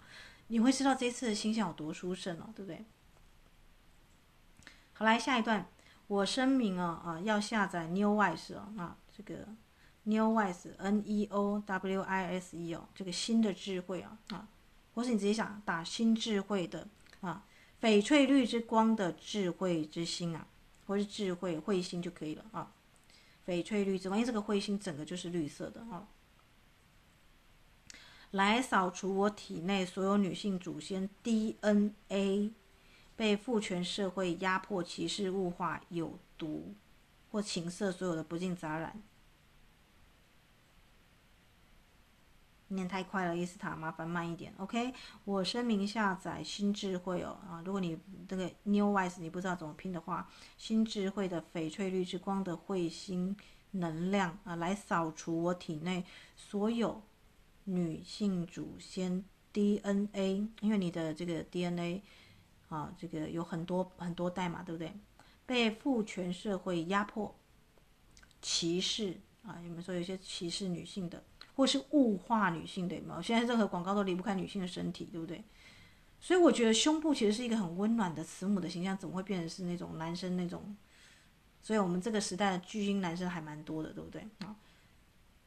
[0.49, 2.85] 你会知道这次的星象有多殊胜哦，对不对？
[4.93, 5.67] 好，来下一段，
[6.09, 9.49] 我声明啊啊，要下载 New Wise 啊，啊这个。
[10.07, 14.47] Neowise，N-E-O-W-I-S-E 哦，这个新的智慧啊啊，
[14.95, 16.87] 或是你直接想打新智慧的
[17.21, 17.45] 啊，
[17.81, 20.47] 翡翠绿之光的智慧之星啊，
[20.87, 22.73] 或是智慧彗星就可以了啊。
[23.47, 26.07] 翡翠绿之光，因为这个彗星整个就是绿色的啊，
[28.31, 32.53] 来扫除我体内所有女性祖先 DNA
[33.17, 36.73] 被父权社会压迫、歧视、物化、有毒
[37.33, 39.03] 或情色所有的不净杂染。
[42.69, 44.53] 念太快了，伊斯塔，麻烦慢一点。
[44.59, 44.93] OK，
[45.25, 47.63] 我声明下载新智慧哦啊！
[47.65, 47.97] 如果你
[48.27, 53.37] 这个 New Wise 你不知道怎么拼的话，新智慧的翡翠绿之光的彗星
[53.71, 56.05] 能量啊，来扫除我体内
[56.35, 57.01] 所有
[57.65, 62.03] 女性祖先 DNA，因为你的这个 DNA
[62.69, 64.93] 啊，这个有很多很多代码，对不对？
[65.47, 67.33] 被父权社会压迫、
[68.43, 71.23] 歧视啊，你们说有些歧视女性的。
[71.57, 73.21] 或是物化女性，对吗？
[73.21, 75.43] 现在任何广告都离不开女性的身体，对不对？
[76.21, 80.77] 所以我觉得胸部其实是一个很温暖的慈母的形象，怎么会变成是那种男生那种？
[81.63, 84.21] 所以我们这个时代的巨婴男生还蛮多的，对不对？
[84.41, 84.55] 啊，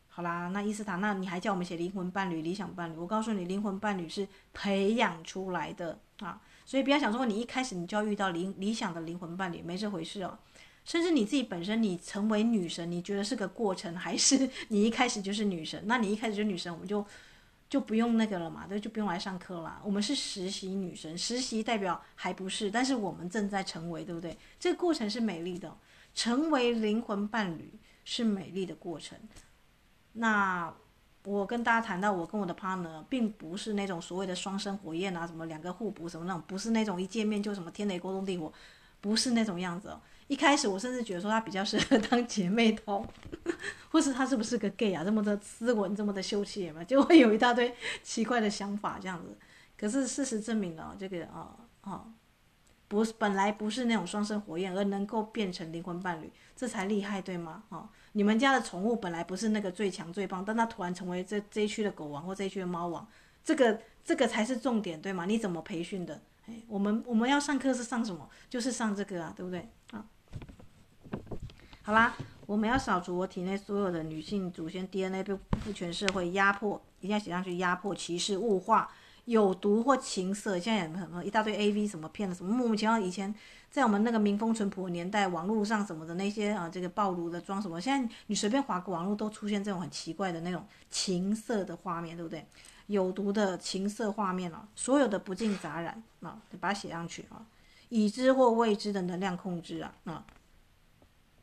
[0.07, 2.97] 好啦，那伊斯塔，那你还叫我们写灵魂伴侣、理想伴侣？
[2.97, 10.38] 我告诉你，灵魂伴侣是培养出来的啊，所以不要想说你一开始你就要遇到理理想的灵魂伴侣，没这回事哦。
[10.90, 15.80] 甚至你自己本身，你成为女神，你觉得是个过程，还是 你一开始就是女神？
[15.86, 17.06] 那你一开始就是女神，我们就
[17.70, 19.80] 就不用那个了嘛，对，就不用来上课了。
[19.86, 24.36] 我们是实习女神，实习代表还不是，但是我们正在成为，对不对？
[24.60, 25.72] 这个过程是美丽的，
[26.16, 27.72] 成为灵魂伴侣
[28.04, 29.16] 是美丽的过程。
[30.14, 30.74] 那
[31.24, 38.52] 我跟大家谈到，我跟我的 partner 并不是那种所谓的双生火焰啊，什么两个互补什么那种，不是那种一见面就什么天雷勾动地火，
[39.00, 40.02] 不是那种样子哦。
[40.30, 43.03] 一开始我甚至觉得说他比较适合当姐妹淘，
[43.89, 45.03] 或是他是不是个 gay 啊？
[45.03, 49.36] 这么的斯文，这么的秀气嘛，就会有一大堆奇怪的想法这样子。
[49.75, 52.05] 可是事实证明了，这个啊啊，
[52.88, 57.63] 不是本来不是那种双生火焰，而能够变成灵魂伴侣，这才厉害，对吗？
[57.69, 63.07] 啊，你们家的宠物本来不是那个最强最棒，但它突然成为这这一区的狗王或这一区的猫王，
[63.43, 65.25] 这个这个才是重点，对吗？
[65.25, 66.21] 你怎么培训的？
[66.45, 68.30] 哎，我们我们要上课是上什么？
[68.47, 69.67] 就是上这个啊，对不对？
[69.89, 70.05] 啊。
[71.90, 72.14] 好啦，
[72.46, 78.88] 我们要扫除我体内所有的女性祖先 DNA 被父权社会压迫，一定要写上去，压迫、歧视、物化、
[79.26, 80.60] 有毒或情色。
[80.60, 83.00] 现在有什么一大堆 AV 什么骗的什么莫名其妙。
[83.00, 83.34] 以前
[83.72, 92.46] 在我们那个民风淳朴的年代，网络上什么的那些啊，这个暴露的装什么，现在你随便划个网络都出现这种很奇怪的那种情色的画面，对不对？
[92.86, 97.42] 有毒的情色画面啊，所有的不净杂染啊，把它写上去啊，
[97.90, 100.24] 已知或未知的能量控制啊啊。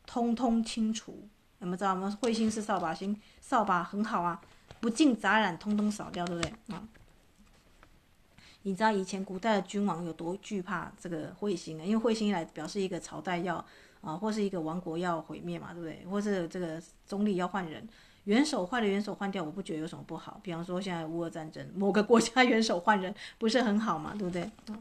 [0.07, 1.29] 通通清除，
[1.59, 2.17] 你们知道吗？
[2.23, 4.41] 彗星是扫把星，扫把很好啊，
[4.81, 6.53] 不净杂染，通通扫掉，对不对？
[6.75, 6.83] 啊，
[8.63, 11.85] 你知道以前古代的君王有多惧怕这个彗星啊？
[11.85, 13.57] 因为彗星来表示一个朝代要
[14.01, 16.07] 啊，或是一个王国要毁灭嘛，对不对？
[16.09, 17.87] 或是这个总理要换人，
[18.25, 20.41] 元首换了元首换掉，我不觉得有什么不好。
[20.43, 24.43] 比方说现在乌俄战争，某个国家元首换人，不是很好嘛，对不对？
[24.43, 24.79] 啊，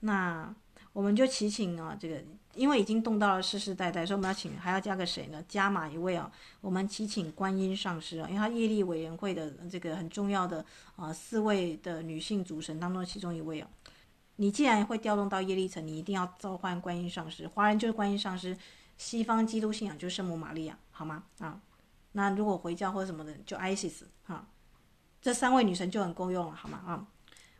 [0.00, 0.54] 那
[0.92, 2.22] 我们就祈请啊，这个。
[2.54, 5.42] 因为已经动到了世世代代，所以我们要请，还要加个谁呢？
[5.48, 6.30] 加码一位啊，
[6.60, 10.64] 我们祈请观音上师啊，因为他业力委员会的这个很重要的
[10.96, 13.68] 啊、四位的女性主神当中的其中一位啊。
[14.36, 17.46] 你既然会调动到业力层，你一定要召唤观音上师。
[17.48, 18.56] 华人就是观音上师，
[18.96, 21.24] 西方基督信仰就是圣母玛利亚，好吗？
[21.38, 21.60] 啊，
[22.12, 24.46] 那如果回教或者什么的，就 ISIS 哈，
[25.20, 26.82] 这三位女神就很够用了，好吗？
[26.86, 27.06] 啊，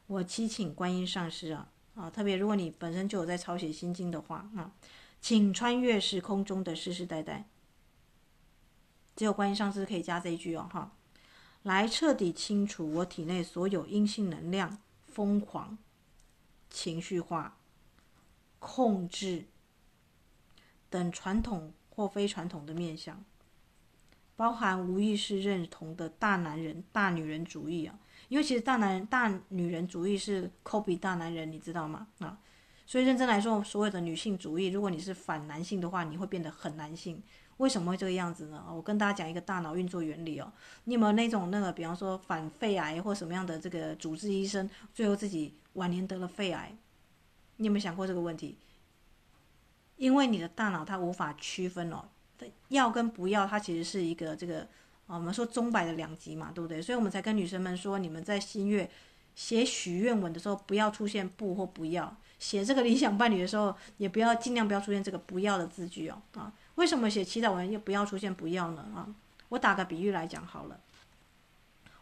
[0.07, 1.69] 我祈请观音上师啊。
[1.95, 4.73] 啊，特别如果你本身就有在抄写心经的话，啊，
[5.21, 7.47] 请穿越时空中的世世代代，
[9.15, 10.93] 只有观音上师可以加这一句哦，哈，
[11.63, 15.77] 来彻底清除我体内所有阴性能量、疯狂、
[16.71, 17.59] 情绪化、
[18.59, 19.45] 控制
[20.89, 23.23] 等传统或非传统的面相，
[24.35, 27.99] 包含无意识认同的大男人、大女人主义啊。
[28.33, 32.07] 因为其实大男人、大女人主义是抠鼻大男人，你知道吗？
[32.21, 32.39] 啊，
[32.87, 37.23] 所以认真来说，所有的女性主义，如果你是反男性的话，你会变得很男性。
[37.59, 38.65] 为什么会这个样子呢？
[38.73, 40.51] 我跟大家讲一个大脑运作原理哦。
[40.85, 46.75] 你有没有那种那个，比方说反肺癌或什么样的这个主治医生，最后自己晚年得了肺癌？
[47.59, 48.57] 你有没有想过这个问题？
[49.97, 52.09] 因为你的大脑它无法区分哦，
[52.69, 54.67] 要跟不要，它其实是一个这个。
[55.15, 56.81] 我们说钟摆的两极嘛，对不对？
[56.81, 58.91] 所以我们才跟女生们说，你们在新月
[59.35, 62.05] 写许愿文的时候，不要出现不或不要；
[62.39, 66.21] 写这个理想伴侣的时候，也不要尽量不要出现这个不要的字句哦。
[66.35, 68.83] 啊，为什么写祈祷文又不要出现不要呢？
[68.95, 69.07] 啊，
[69.49, 70.81] 我打个比喻来讲好了，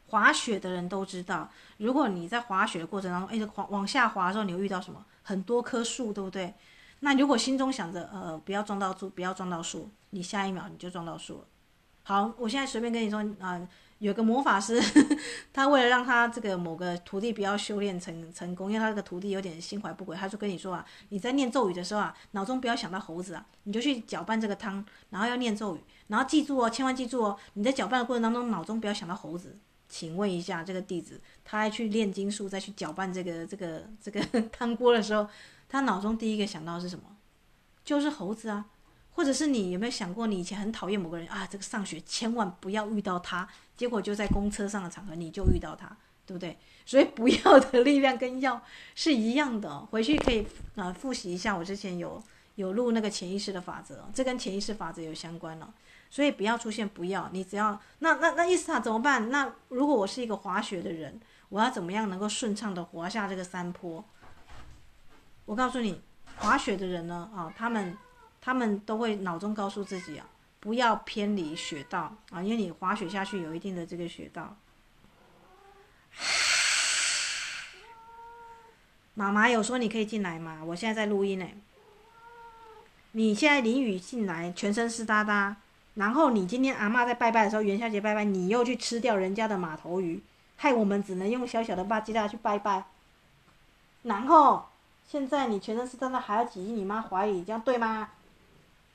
[0.09, 5.05] 滑雪的人都知道，如果你在滑雪的过程当中，哎，滑往下滑的时候，你会遇到什么？
[5.23, 6.55] 很多棵树，对不对？
[7.01, 11.45] 那如果心中想着，呃，不要撞到树，不要撞到树，你下一秒你就撞到树了。
[12.03, 13.61] 好，我现在随便跟你说啊、
[13.99, 14.81] 有个魔法师，
[15.53, 29.59] 他为了让他这个某个徒弟不要修炼成成功，因为他这个徒弟有点心怀不轨，他就跟你说啊，你在念咒语的时候啊，脑中不要想到猴子啊，你就去搅拌这个汤，然后要念咒语，然后记住哦，千万记住哦，你在搅拌的过程当中，脑中不要想到猴子。
[29.89, 35.29] 请问一下，这个弟子，他还去炼金术，再去搅拌这个这个这个汤锅的时候，
[35.69, 37.05] 他脑中第一个想到是什么？
[37.85, 38.67] 就是猴子啊。
[39.21, 41.47] 或者是你有没有想过，你以前很讨厌某个人啊？
[41.47, 43.47] 这个上学千万不要遇到他，
[43.77, 45.95] 结果就在公车上的场合你就遇到他，
[46.25, 46.57] 对不对？
[46.87, 48.63] 所以不要的力量跟要
[48.95, 49.81] 是一样的。
[49.91, 50.41] 回去可以
[50.75, 52.23] 啊、呃、复习一下，我之前有
[52.55, 55.71] 有录那个潜意识的法则，这跟潜意识法则有相关了。
[56.09, 59.31] 所以不要出现不要，你只要那那那伊斯塔怎么办？
[59.31, 64.03] 那如果我是一个滑雪的人，我要怎么样能够顺畅的滑下这个山坡？
[65.45, 66.01] 我告诉你，
[66.39, 67.95] 滑雪的人呢啊，他们。
[68.41, 70.27] 他们都会脑中告诉自己啊，
[70.61, 74.57] 不要偏离雪道啊，因为你滑雪下去有一定的这个雪道。
[79.15, 80.63] 妈妈有说你可以进来吗？
[80.65, 81.47] 我现在在录音呢。
[83.13, 85.57] 你现在淋雨进来，全身湿哒哒，
[85.95, 90.23] 然后你今天阿嬷在拜拜的时候，元宵节拜拜，你又去吃掉人家的马头鱼，
[90.57, 92.85] 害我们只能用小小的巴吉拉去拜拜。
[94.05, 94.69] 然后
[95.07, 98.11] 现在你全身湿哒哒，还要挤进你妈怀里，这样对吗？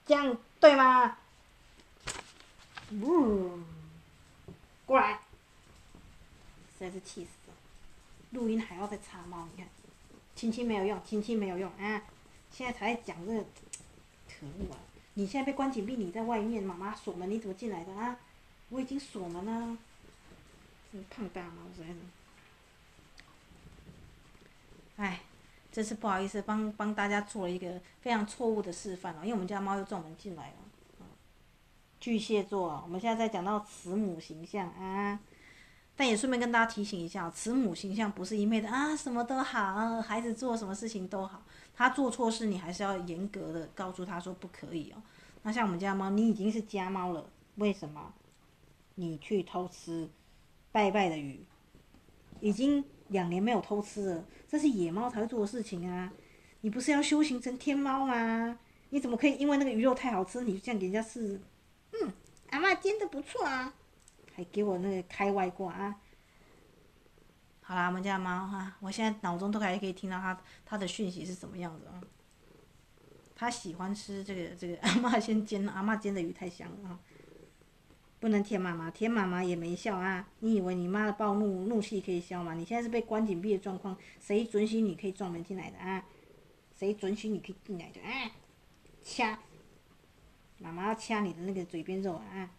[0.06, 1.18] 这样对吗？
[3.02, 3.60] 呜，
[4.86, 5.20] 过来，
[6.78, 7.54] 实在是气死了！
[8.32, 9.68] 录音还要再插猫，你看，
[10.36, 12.04] 亲亲没有用，亲亲没有用啊！
[12.52, 13.44] 现在才讲这个，
[14.30, 14.78] 可恶啊！
[15.16, 18.20] 你现在被关紧闭，你在外面，妈妈锁门，你怎么进来的啊？
[18.70, 19.78] 我已经锁门了，
[20.94, 21.96] 这胖大猫实在是。
[24.98, 25.22] 哎，
[25.76, 30.56] 真是不好意思，帮帮大家做了一个非常错误的示范哦，因为我们家猫又撞门进来了。
[32.00, 35.20] 巨蟹座，我们现在在讲到慈母形象啊，
[35.94, 41.44] 但也顺便跟大家提醒一下，慈母形象不是一昧的啊，什么都好，孩子做什么事情都好，
[41.76, 45.04] 他做错事你还是要严格的告诉他说不可以哦。
[45.44, 48.14] 那像我们家猫，你已经是家猫了，为什么？
[48.96, 50.08] 你去偷吃
[50.72, 51.44] 拜拜的鱼，
[52.40, 56.12] 已经两年没有偷吃了，这是野猫才会做的事情啊！
[56.62, 58.58] 你不是要修行成天猫吗？
[58.90, 61.40] 你怎么可以因为那个鱼肉太好吃，你就这样给人家试？
[61.94, 62.12] 嗯，
[62.50, 63.74] 阿嬷煎的不错啊，
[64.34, 65.96] 还给我那个开外挂啊。
[67.62, 72.02] 好啦，我们家猫哈，我现在脑中都还可以听到它它的讯息是什么样子啊。
[73.36, 77.00] 它喜欢吃这个这个阿嬷先煎，阿嬷煎的鱼太香了啊。
[78.26, 80.28] 不能舔妈妈，舔妈妈也没效啊。
[80.40, 82.56] 你以为你妈的暴怒怒气可以消吗？
[82.56, 86.04] 你现在是被关紧闭的状况，谁准许你可以撞门进来的啊？
[86.76, 88.32] 谁准许你可以进来的啊？
[89.04, 89.38] 掐。
[90.58, 92.50] 妈妈要掐你的那个嘴边肉啊，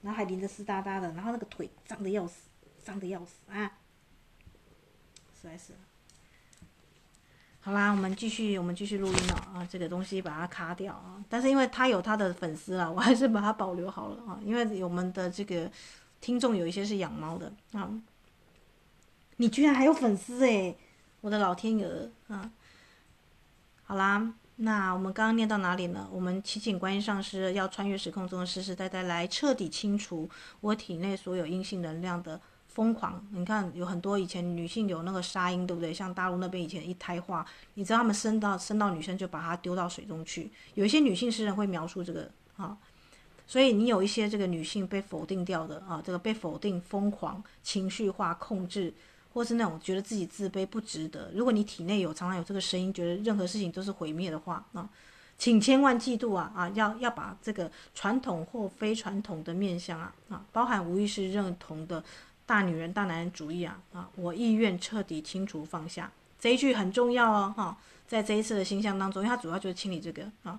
[0.00, 2.48] 然后还淋得湿哒哒的，然后那个腿脏的要死，
[2.82, 3.80] 脏的要死啊！
[5.38, 5.74] 实在是。
[7.64, 9.66] 好啦，我们继续，我们继续录音了啊！
[9.70, 14.38] 这个东西把它卡掉啊，但是因为他有他的粉丝了，我还是把它保留好了啊。
[14.44, 15.70] 因为我们的这个
[16.20, 17.90] 听众有一些是养猫的啊，
[19.36, 20.76] 你居然还有粉丝诶，
[21.22, 22.52] 我的老天鹅啊！
[23.84, 24.34] 好啦。
[24.56, 26.06] 那我们刚刚念到哪里呢？
[26.12, 32.40] 我们祈请观音上师要穿越时空中的世世代代来彻底清除我体内所有阴性能量的
[32.74, 33.24] 疯狂。
[33.30, 35.94] 你看，有很多以前女性有那个杀婴，对不对？
[35.94, 40.50] 像大陆那边以前一胎化，你知道他们生到生到女生就把她丢到水中去。
[40.74, 42.76] 有一些女性诗人会描述这个啊，
[43.46, 48.92] 所以你有一些这个女性被否定掉的啊，这个被否定、疯狂、情绪化、控制。
[49.32, 54.88] 或是那种觉得自己自卑不值得，如果你体内有常常有这个声音，觉得任何事情都是毁灭的话啊，
[55.36, 62.04] 请千万记住啊啊，要要把这个传统或非传统的面向啊啊，包含无意识认同的
[62.46, 67.76] 大女人大男人主义啊啊，我意愿彻底清除放下这一句很重要哦哈，
[68.06, 70.58] 在这一次的星象当中，因为它主要就是清理这个啊，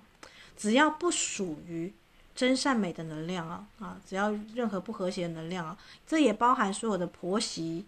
[0.56, 1.92] 只要不属于
[2.34, 7.84] 真善美的能量啊啊，只要任何不和谐的能量啊，这也包含所有的婆媳。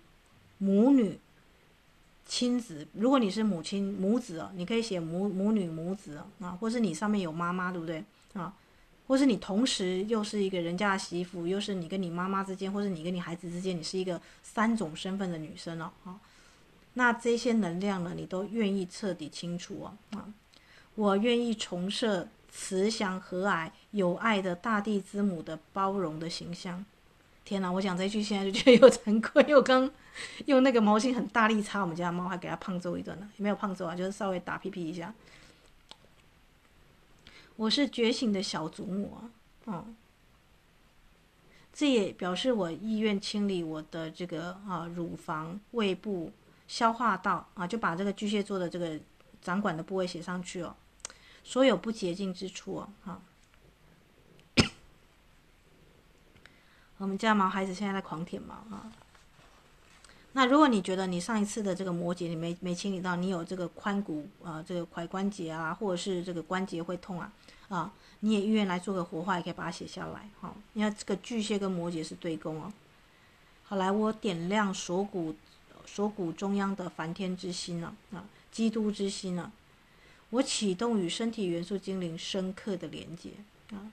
[0.61, 1.21] 母女、
[2.27, 8.53] 亲子，如果你是母亲、母子哦，你可以写母母女、母子，啊，或是你上面有妈妈，对不对啊？
[9.09, 16.21] 或是你同时又是一个人家的媳妇，又是你跟你妈妈之间，或是你跟你孩子之间，你是一个三种身份的女生哦，啊，
[16.93, 19.97] 那这些能量呢，你都愿意彻底清除哦？
[20.11, 20.29] 啊，
[20.95, 26.85] 我愿意重设慈祥和蔼、有爱的大地之母的包容的形象。
[27.45, 29.91] 天哪，我讲这句现在就觉得又惭愧，又刚
[30.45, 33.27] 用那个毛巾很大力擦我们家猫，还给它胖揍一顿呢。
[33.39, 35.15] 也没有胖揍啊，就是稍微打屁屁一下。
[37.59, 39.27] 我是觉醒的小祖母啊，
[39.67, 39.97] 嗯，
[41.73, 46.33] 这也表示我意愿清理我的这个啊乳房、胃部、
[46.69, 48.97] 消化道啊，就把这个巨蟹座的这个
[49.43, 50.77] 掌管的部位写上去哦，
[51.43, 53.21] 所有不洁净之处啊，哈。
[56.99, 58.93] 我们家毛孩子现在在狂舔毛啊。
[60.39, 67.33] 那如果你觉得你上一次的这个摩羯你没没清理到，你有这个髋骨啊，这个踝关节啊，或者是这个关节会痛啊
[67.69, 70.55] 啊，你也意愿来做个活化，也可以把它写下来哈。
[70.75, 72.73] 因为这个巨蟹跟摩羯是对宫哦。
[73.65, 75.35] 好，来我点亮锁骨
[75.85, 79.51] 锁骨中央的梵天之心了啊，基督之心了，
[80.31, 83.31] 我启动与身体元素精灵深刻的连接
[83.73, 83.91] 啊。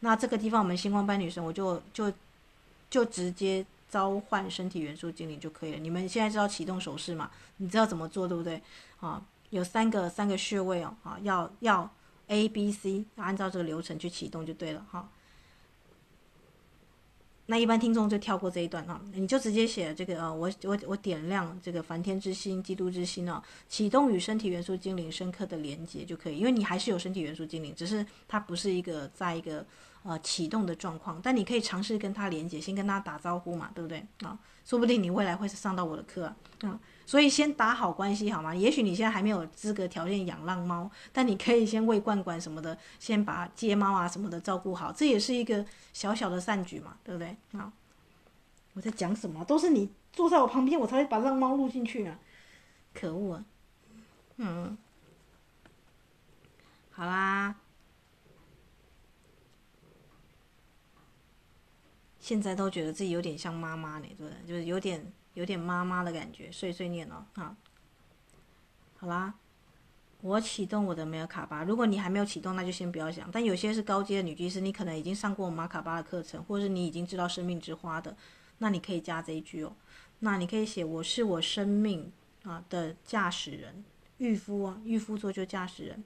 [0.00, 2.10] 那这个地方，我们星光班女神，我就就
[2.88, 5.78] 就直接召唤身体元素精灵就可以了。
[5.78, 7.30] 你们现在知道启动手势嘛？
[7.58, 8.62] 你知道怎么做对不对？
[9.00, 11.94] 啊，有三个三个穴位哦，啊，要要
[12.28, 15.10] A、B、C，要按照这个流程去启动就对了哈。
[17.46, 29.66] 那一般听众就跳过这一段哈，你就直接写这个啊，我我我点亮这个梵天之心、基督之心啊，启动与身体元素精灵深刻的连接就可以，因为你还是有身体元素精灵，只是它不是一个在一个
[30.02, 34.38] 呃启动的状况，但你可以尝试跟他连接，先跟他打招呼嘛，对不对啊？
[34.64, 36.36] 说不定你未来会上到我的课啊。
[36.62, 38.54] 嗯所以先打好关系好吗？
[38.54, 47.36] 也许你现在还没有资格条件养浪猫，但你可以先喂罐罐什么的，先把接猫啊什么的照顾好，这也是一个小小的善举嘛，对不对？
[47.60, 47.70] 啊，
[48.74, 49.44] 我在讲什么？
[49.44, 52.18] 都是你坐在我旁边，我才会把浪猫录进去啊！
[52.94, 53.44] 可恶啊！
[54.36, 54.78] 嗯，
[56.92, 57.54] 好啦，
[62.22, 64.48] 现在都觉得自己有点像妈妈呢，对不对？
[64.48, 65.12] 就是有点。
[65.34, 67.56] 有点妈妈的感觉，碎碎念哦，啊，
[68.98, 69.32] 好啦，
[70.20, 71.64] 我启动我的梅尔卡巴。
[71.64, 73.30] 如果你还没有启动，那就先不要想。
[73.32, 78.14] 但有些是高阶的女技师，你可能已经上过马卡巴的课程，或者是你已经知道生命之花的，
[78.58, 79.74] 那你可以加这一句哦。
[80.18, 82.12] 那你可以写：我是我生命
[82.42, 83.82] 啊的驾驶人，
[84.18, 86.04] 御夫啊，御夫座就驾驶人。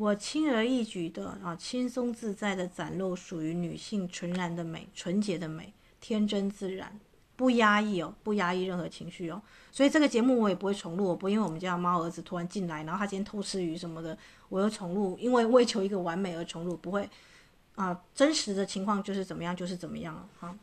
[0.00, 6.98] 我轻而易举的啊，轻松自在的展露属于女性纯然的美，纯洁的美，天真自然。
[7.36, 14.16] 不压抑哦，不压抑任何情绪哦，所以这个节目我也不会重录，我不因为我们家猫儿子突然进来，然后他今天偷吃鱼什么的，
[14.48, 17.06] 我又重录，因为为求一个完美而重录，不会
[17.74, 20.56] 啊，真实的情况就是怎么样就是怎么样了哈。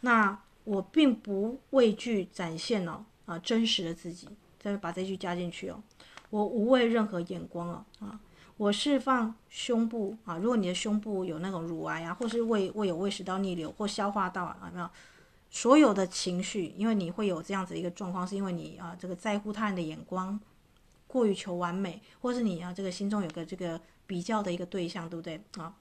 [0.00, 5.82] 那我并不畏惧展现哦啊真实的自己，再把这句加进去哦，
[6.28, 8.20] 我无畏任何眼光哦啊，
[8.56, 14.88] 我释放胸部啊，如果你的胸部有那种乳癌啊，或是胃胃有胃食道逆流或消化道啊，有没有？
[15.50, 20.38] 所有的情绪，因为你会有这样子一个状况，是因为你啊，这个在乎他人的眼光，
[21.06, 25.74] 过于求完美，或是你啊，这个心中有个这个比较的一个对象，对不对啊？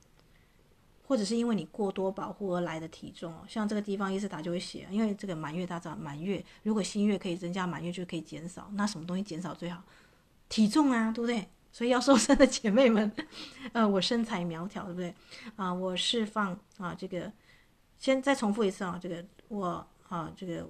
[1.07, 9.83] 或者是因为你过多保护而来的体重哦，像这个地方伊斯塔就会写，因为这个满月大家满月，如果新月可以增加，满月就可以减少，那什么东西减少最好？
[10.49, 11.47] 体重啊，对不对？
[11.75, 13.11] 所以要瘦身的姐妹们，
[13.73, 15.13] 呃，我身材苗条，对不对？
[15.57, 17.29] 啊，我释放啊，这个
[17.99, 19.25] 先再重复一次啊，这个。
[19.49, 20.65] 我啊，这个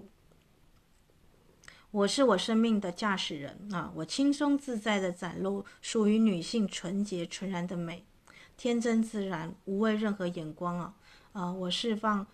[1.91, 3.91] 我是我生命的驾驶人啊！
[3.93, 8.03] 我轻松自在的展露属于女性纯洁纯然的美，
[8.57, 10.95] 天真自然，无畏任何眼光啊！
[11.33, 12.25] 啊，我释放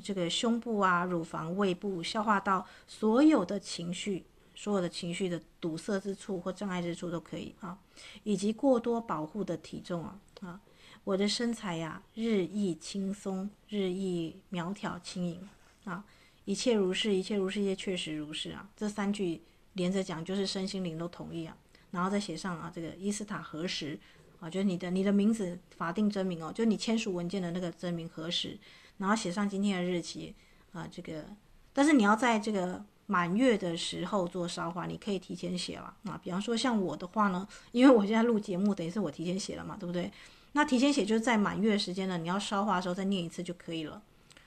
[0.00, 4.24] 这个胸部啊、乳房、胃部、消化道所有的情绪，
[4.54, 7.78] 所有的情绪的堵塞之处或障碍之处都可以啊，
[8.24, 10.60] 以及过多保护的体重啊啊！
[11.04, 15.48] 我的身材呀、日益轻松，日益苗条轻盈。
[15.84, 16.04] 啊，
[16.44, 18.68] 一切如是，一切如是，也确实如是啊。
[18.76, 19.42] 这三句
[19.72, 21.56] 连着讲，就是身心灵都同意啊。
[21.90, 23.98] 然后再写上啊，这个伊斯塔何时
[24.38, 28.56] 啊，就是你的你的名字法定真名哦，就你签署文件的那个真名何时，
[28.98, 30.34] 然后写上今天的日期
[30.72, 31.24] 啊，这个，
[31.72, 36.20] 但是你要在这个满月的时候做烧化，你可以提前写了啊。
[36.22, 40.10] 比方说像我的话呢， 因为我现在录节目，等于是我提前写了嘛，对不对？
[40.52, 44.02] 那提前写就是在满月时间呢，你要烧化的时候再念一次就可以了。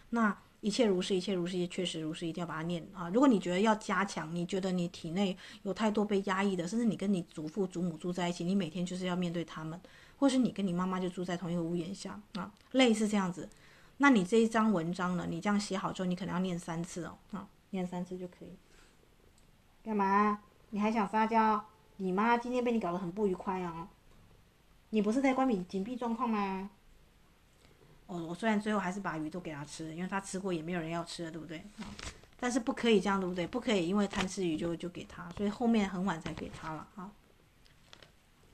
[0.10, 0.38] 那。
[0.62, 3.08] 一切如是，一切如是，确实如是，一定要把它念啊！
[3.10, 9.80] 如果你觉得要加强，你觉得你体内有太多被压抑的，甚至你跟你祖父祖母住在一起，你每天就是要面对他们，
[10.18, 13.48] 或是你跟你妈妈就住在同一个屋檐下啊，类似这样子，
[13.98, 18.58] 那你这一章文章呢，你这样写好之后，你可能要念三次哦，啊，念三次就可以。
[19.84, 20.42] 干嘛？
[20.72, 21.64] 你还想撒娇？
[21.98, 23.88] 你妈今天被你搞得很不愉快啊！
[24.90, 26.70] 你不是在关闭紧闭状况吗？
[28.08, 31.64] 哦，我虽然最后还是把鱼都给他吃，因为他吃过也没有人要吃了，对不对？
[32.40, 33.48] 但是不可以这样，对不对？
[33.48, 37.12] 不可以因为贪吃鱼就就给他，所以后面很晚才给他了啊。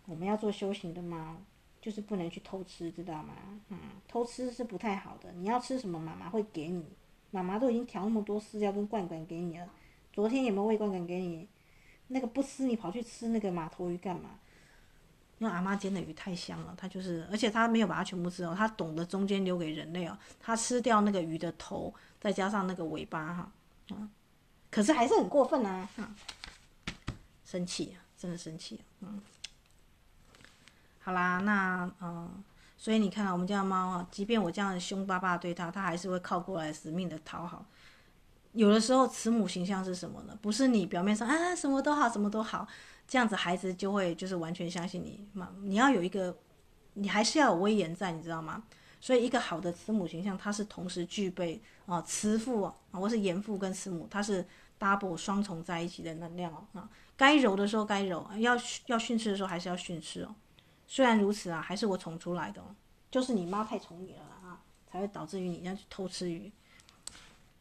[0.05, 1.37] 我们要做修行的嘛，
[1.81, 3.33] 就是不能去偷吃，知道吗？
[3.69, 5.31] 嗯，偷吃是不太好的。
[5.31, 6.85] 你要吃什么，妈妈会给你。
[7.31, 9.67] 妈妈都已经调那么多饲料跟罐罐给你了，
[10.13, 11.47] 昨天有没有喂罐罐给你？
[12.07, 14.31] 那个不吃，你跑去吃那个马头鱼干嘛？
[15.39, 23.51] 因为阿妈煎的鱼太香了，她就是，而且她没有把它全部吃哦，她懂得中间留给人类哦，她吃掉那个鱼的头，再加上那个尾巴哈，
[23.95, 24.09] 啊，
[24.69, 26.13] 可是还是很过分啊，啊，
[27.43, 29.19] 生气啊，真的生气，嗯，
[30.99, 32.43] 好啦，那嗯，
[32.81, 37.63] 所以你看啊，我们家的猫啊，即便我这样凶巴巴对它，它还是会靠过来死命的讨好。
[38.53, 40.35] 有的时候慈母形象是什么呢？
[40.41, 42.67] 不是你表面上啊什么都好，什么都好。
[43.07, 46.35] 这样子孩子就会就是完全相信你嘛，你要有一个，
[46.95, 48.63] 你还是要有威严在，你知道吗？
[48.99, 54.43] 所以一个好的慈母形象，它是同时具备啊慈父啊，或是严父跟慈母，它是
[54.79, 56.89] double 双重在一起的能量啊。
[57.15, 58.57] 该柔的时候该柔，要
[58.87, 60.33] 要训斥的时候还是要训斥哦。
[60.91, 62.61] 虽然如此啊，还是我宠出来的，
[63.09, 66.51] 就是你妈太宠你了啊，才会导致于你要去偷吃鱼。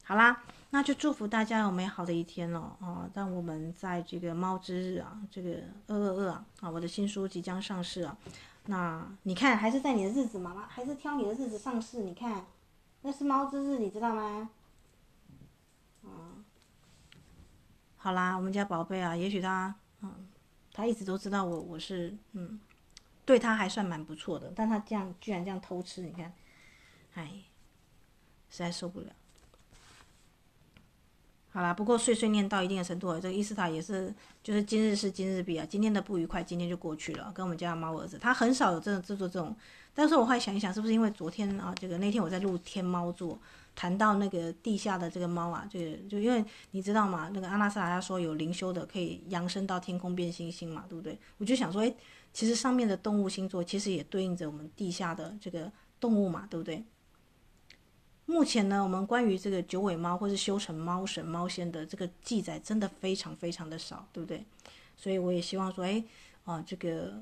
[0.03, 3.09] 好啦，那就祝福大家有美好的一天哦啊！
[3.15, 8.19] 让我们在这个猫之日啊，这个二二二啊啊，我的新书即将上市啊。
[8.67, 12.03] 那你看，还是在你的日子嘛，妈妈还是挑你的日子上市。
[12.03, 12.45] 你看，
[13.03, 14.51] 那是猫之日，你知道吗？
[16.03, 16.45] 嗯，
[17.97, 19.73] 好啦，我们家宝贝啊，也许他
[20.03, 20.13] 嗯，
[20.73, 22.59] 他一直都知道我我是嗯，
[23.31, 26.33] 对他还算蛮不错的，但他这样居然这样偷吃，你看，
[27.15, 27.31] 哎，
[28.51, 29.07] 实在受不了。
[31.53, 34.13] 好啦，不过碎碎念到一定的程度，这个伊斯塔也是，
[34.43, 37.31] 就是今日事今日毕啊，今天的不愉快今天就过去了。
[37.33, 39.57] 跟我们家的猫儿子，他很少有这种制作这种，
[39.95, 43.41] 但是我后来想一想，是不是因为昨天啊，这个那天我在录天猫座，
[43.81, 51.19] 谈到那个地下的这个猫啊，这个就因为你知道嘛，那个阿拉萨拉说有灵修的可以扬升到天空变星星嘛，对不对？
[51.39, 51.97] 我就想说，诶，
[52.31, 56.85] 其实上面的动物星座其实也对应着我们地下的这个动物嘛，对不对？
[58.27, 64.45] 目前呢，我们关于这个九尾猫或是修成猫神、猫仙的这个记载，真的非常非常的少，对不对？
[64.95, 66.05] 所以我也希望说，哎，
[66.45, 67.15] 啊，这个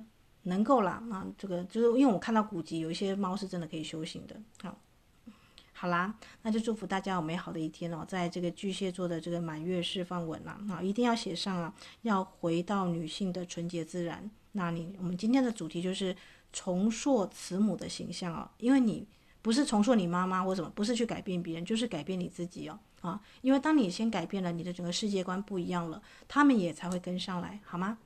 [0.42, 4.34] 能够啦，啊，这个就是因为我看到古籍有一些猫是真的可以修行的。
[4.60, 4.76] 好，
[5.78, 6.12] 好啦，
[6.42, 11.72] 那就祝福大家有美好的一天哦，在这个巨蟹座的这个满月释放文啦，啊，一定要写上啊，
[12.02, 14.28] 要回到女性的纯洁自然。
[14.52, 16.16] 那你，我们今天的主题就是
[16.52, 19.06] 重塑慈母的形象哦，因为你。
[19.40, 23.18] 不是重塑你妈妈或什么，不是去改变别人，就是改变你自己哦啊！
[23.40, 27.96] 因为当你先改变了，你的整个世界观不一样了，他们也才会跟上来，好吗？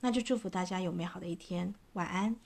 [0.00, 2.36] 那就祝福大家有美好的一天，晚安。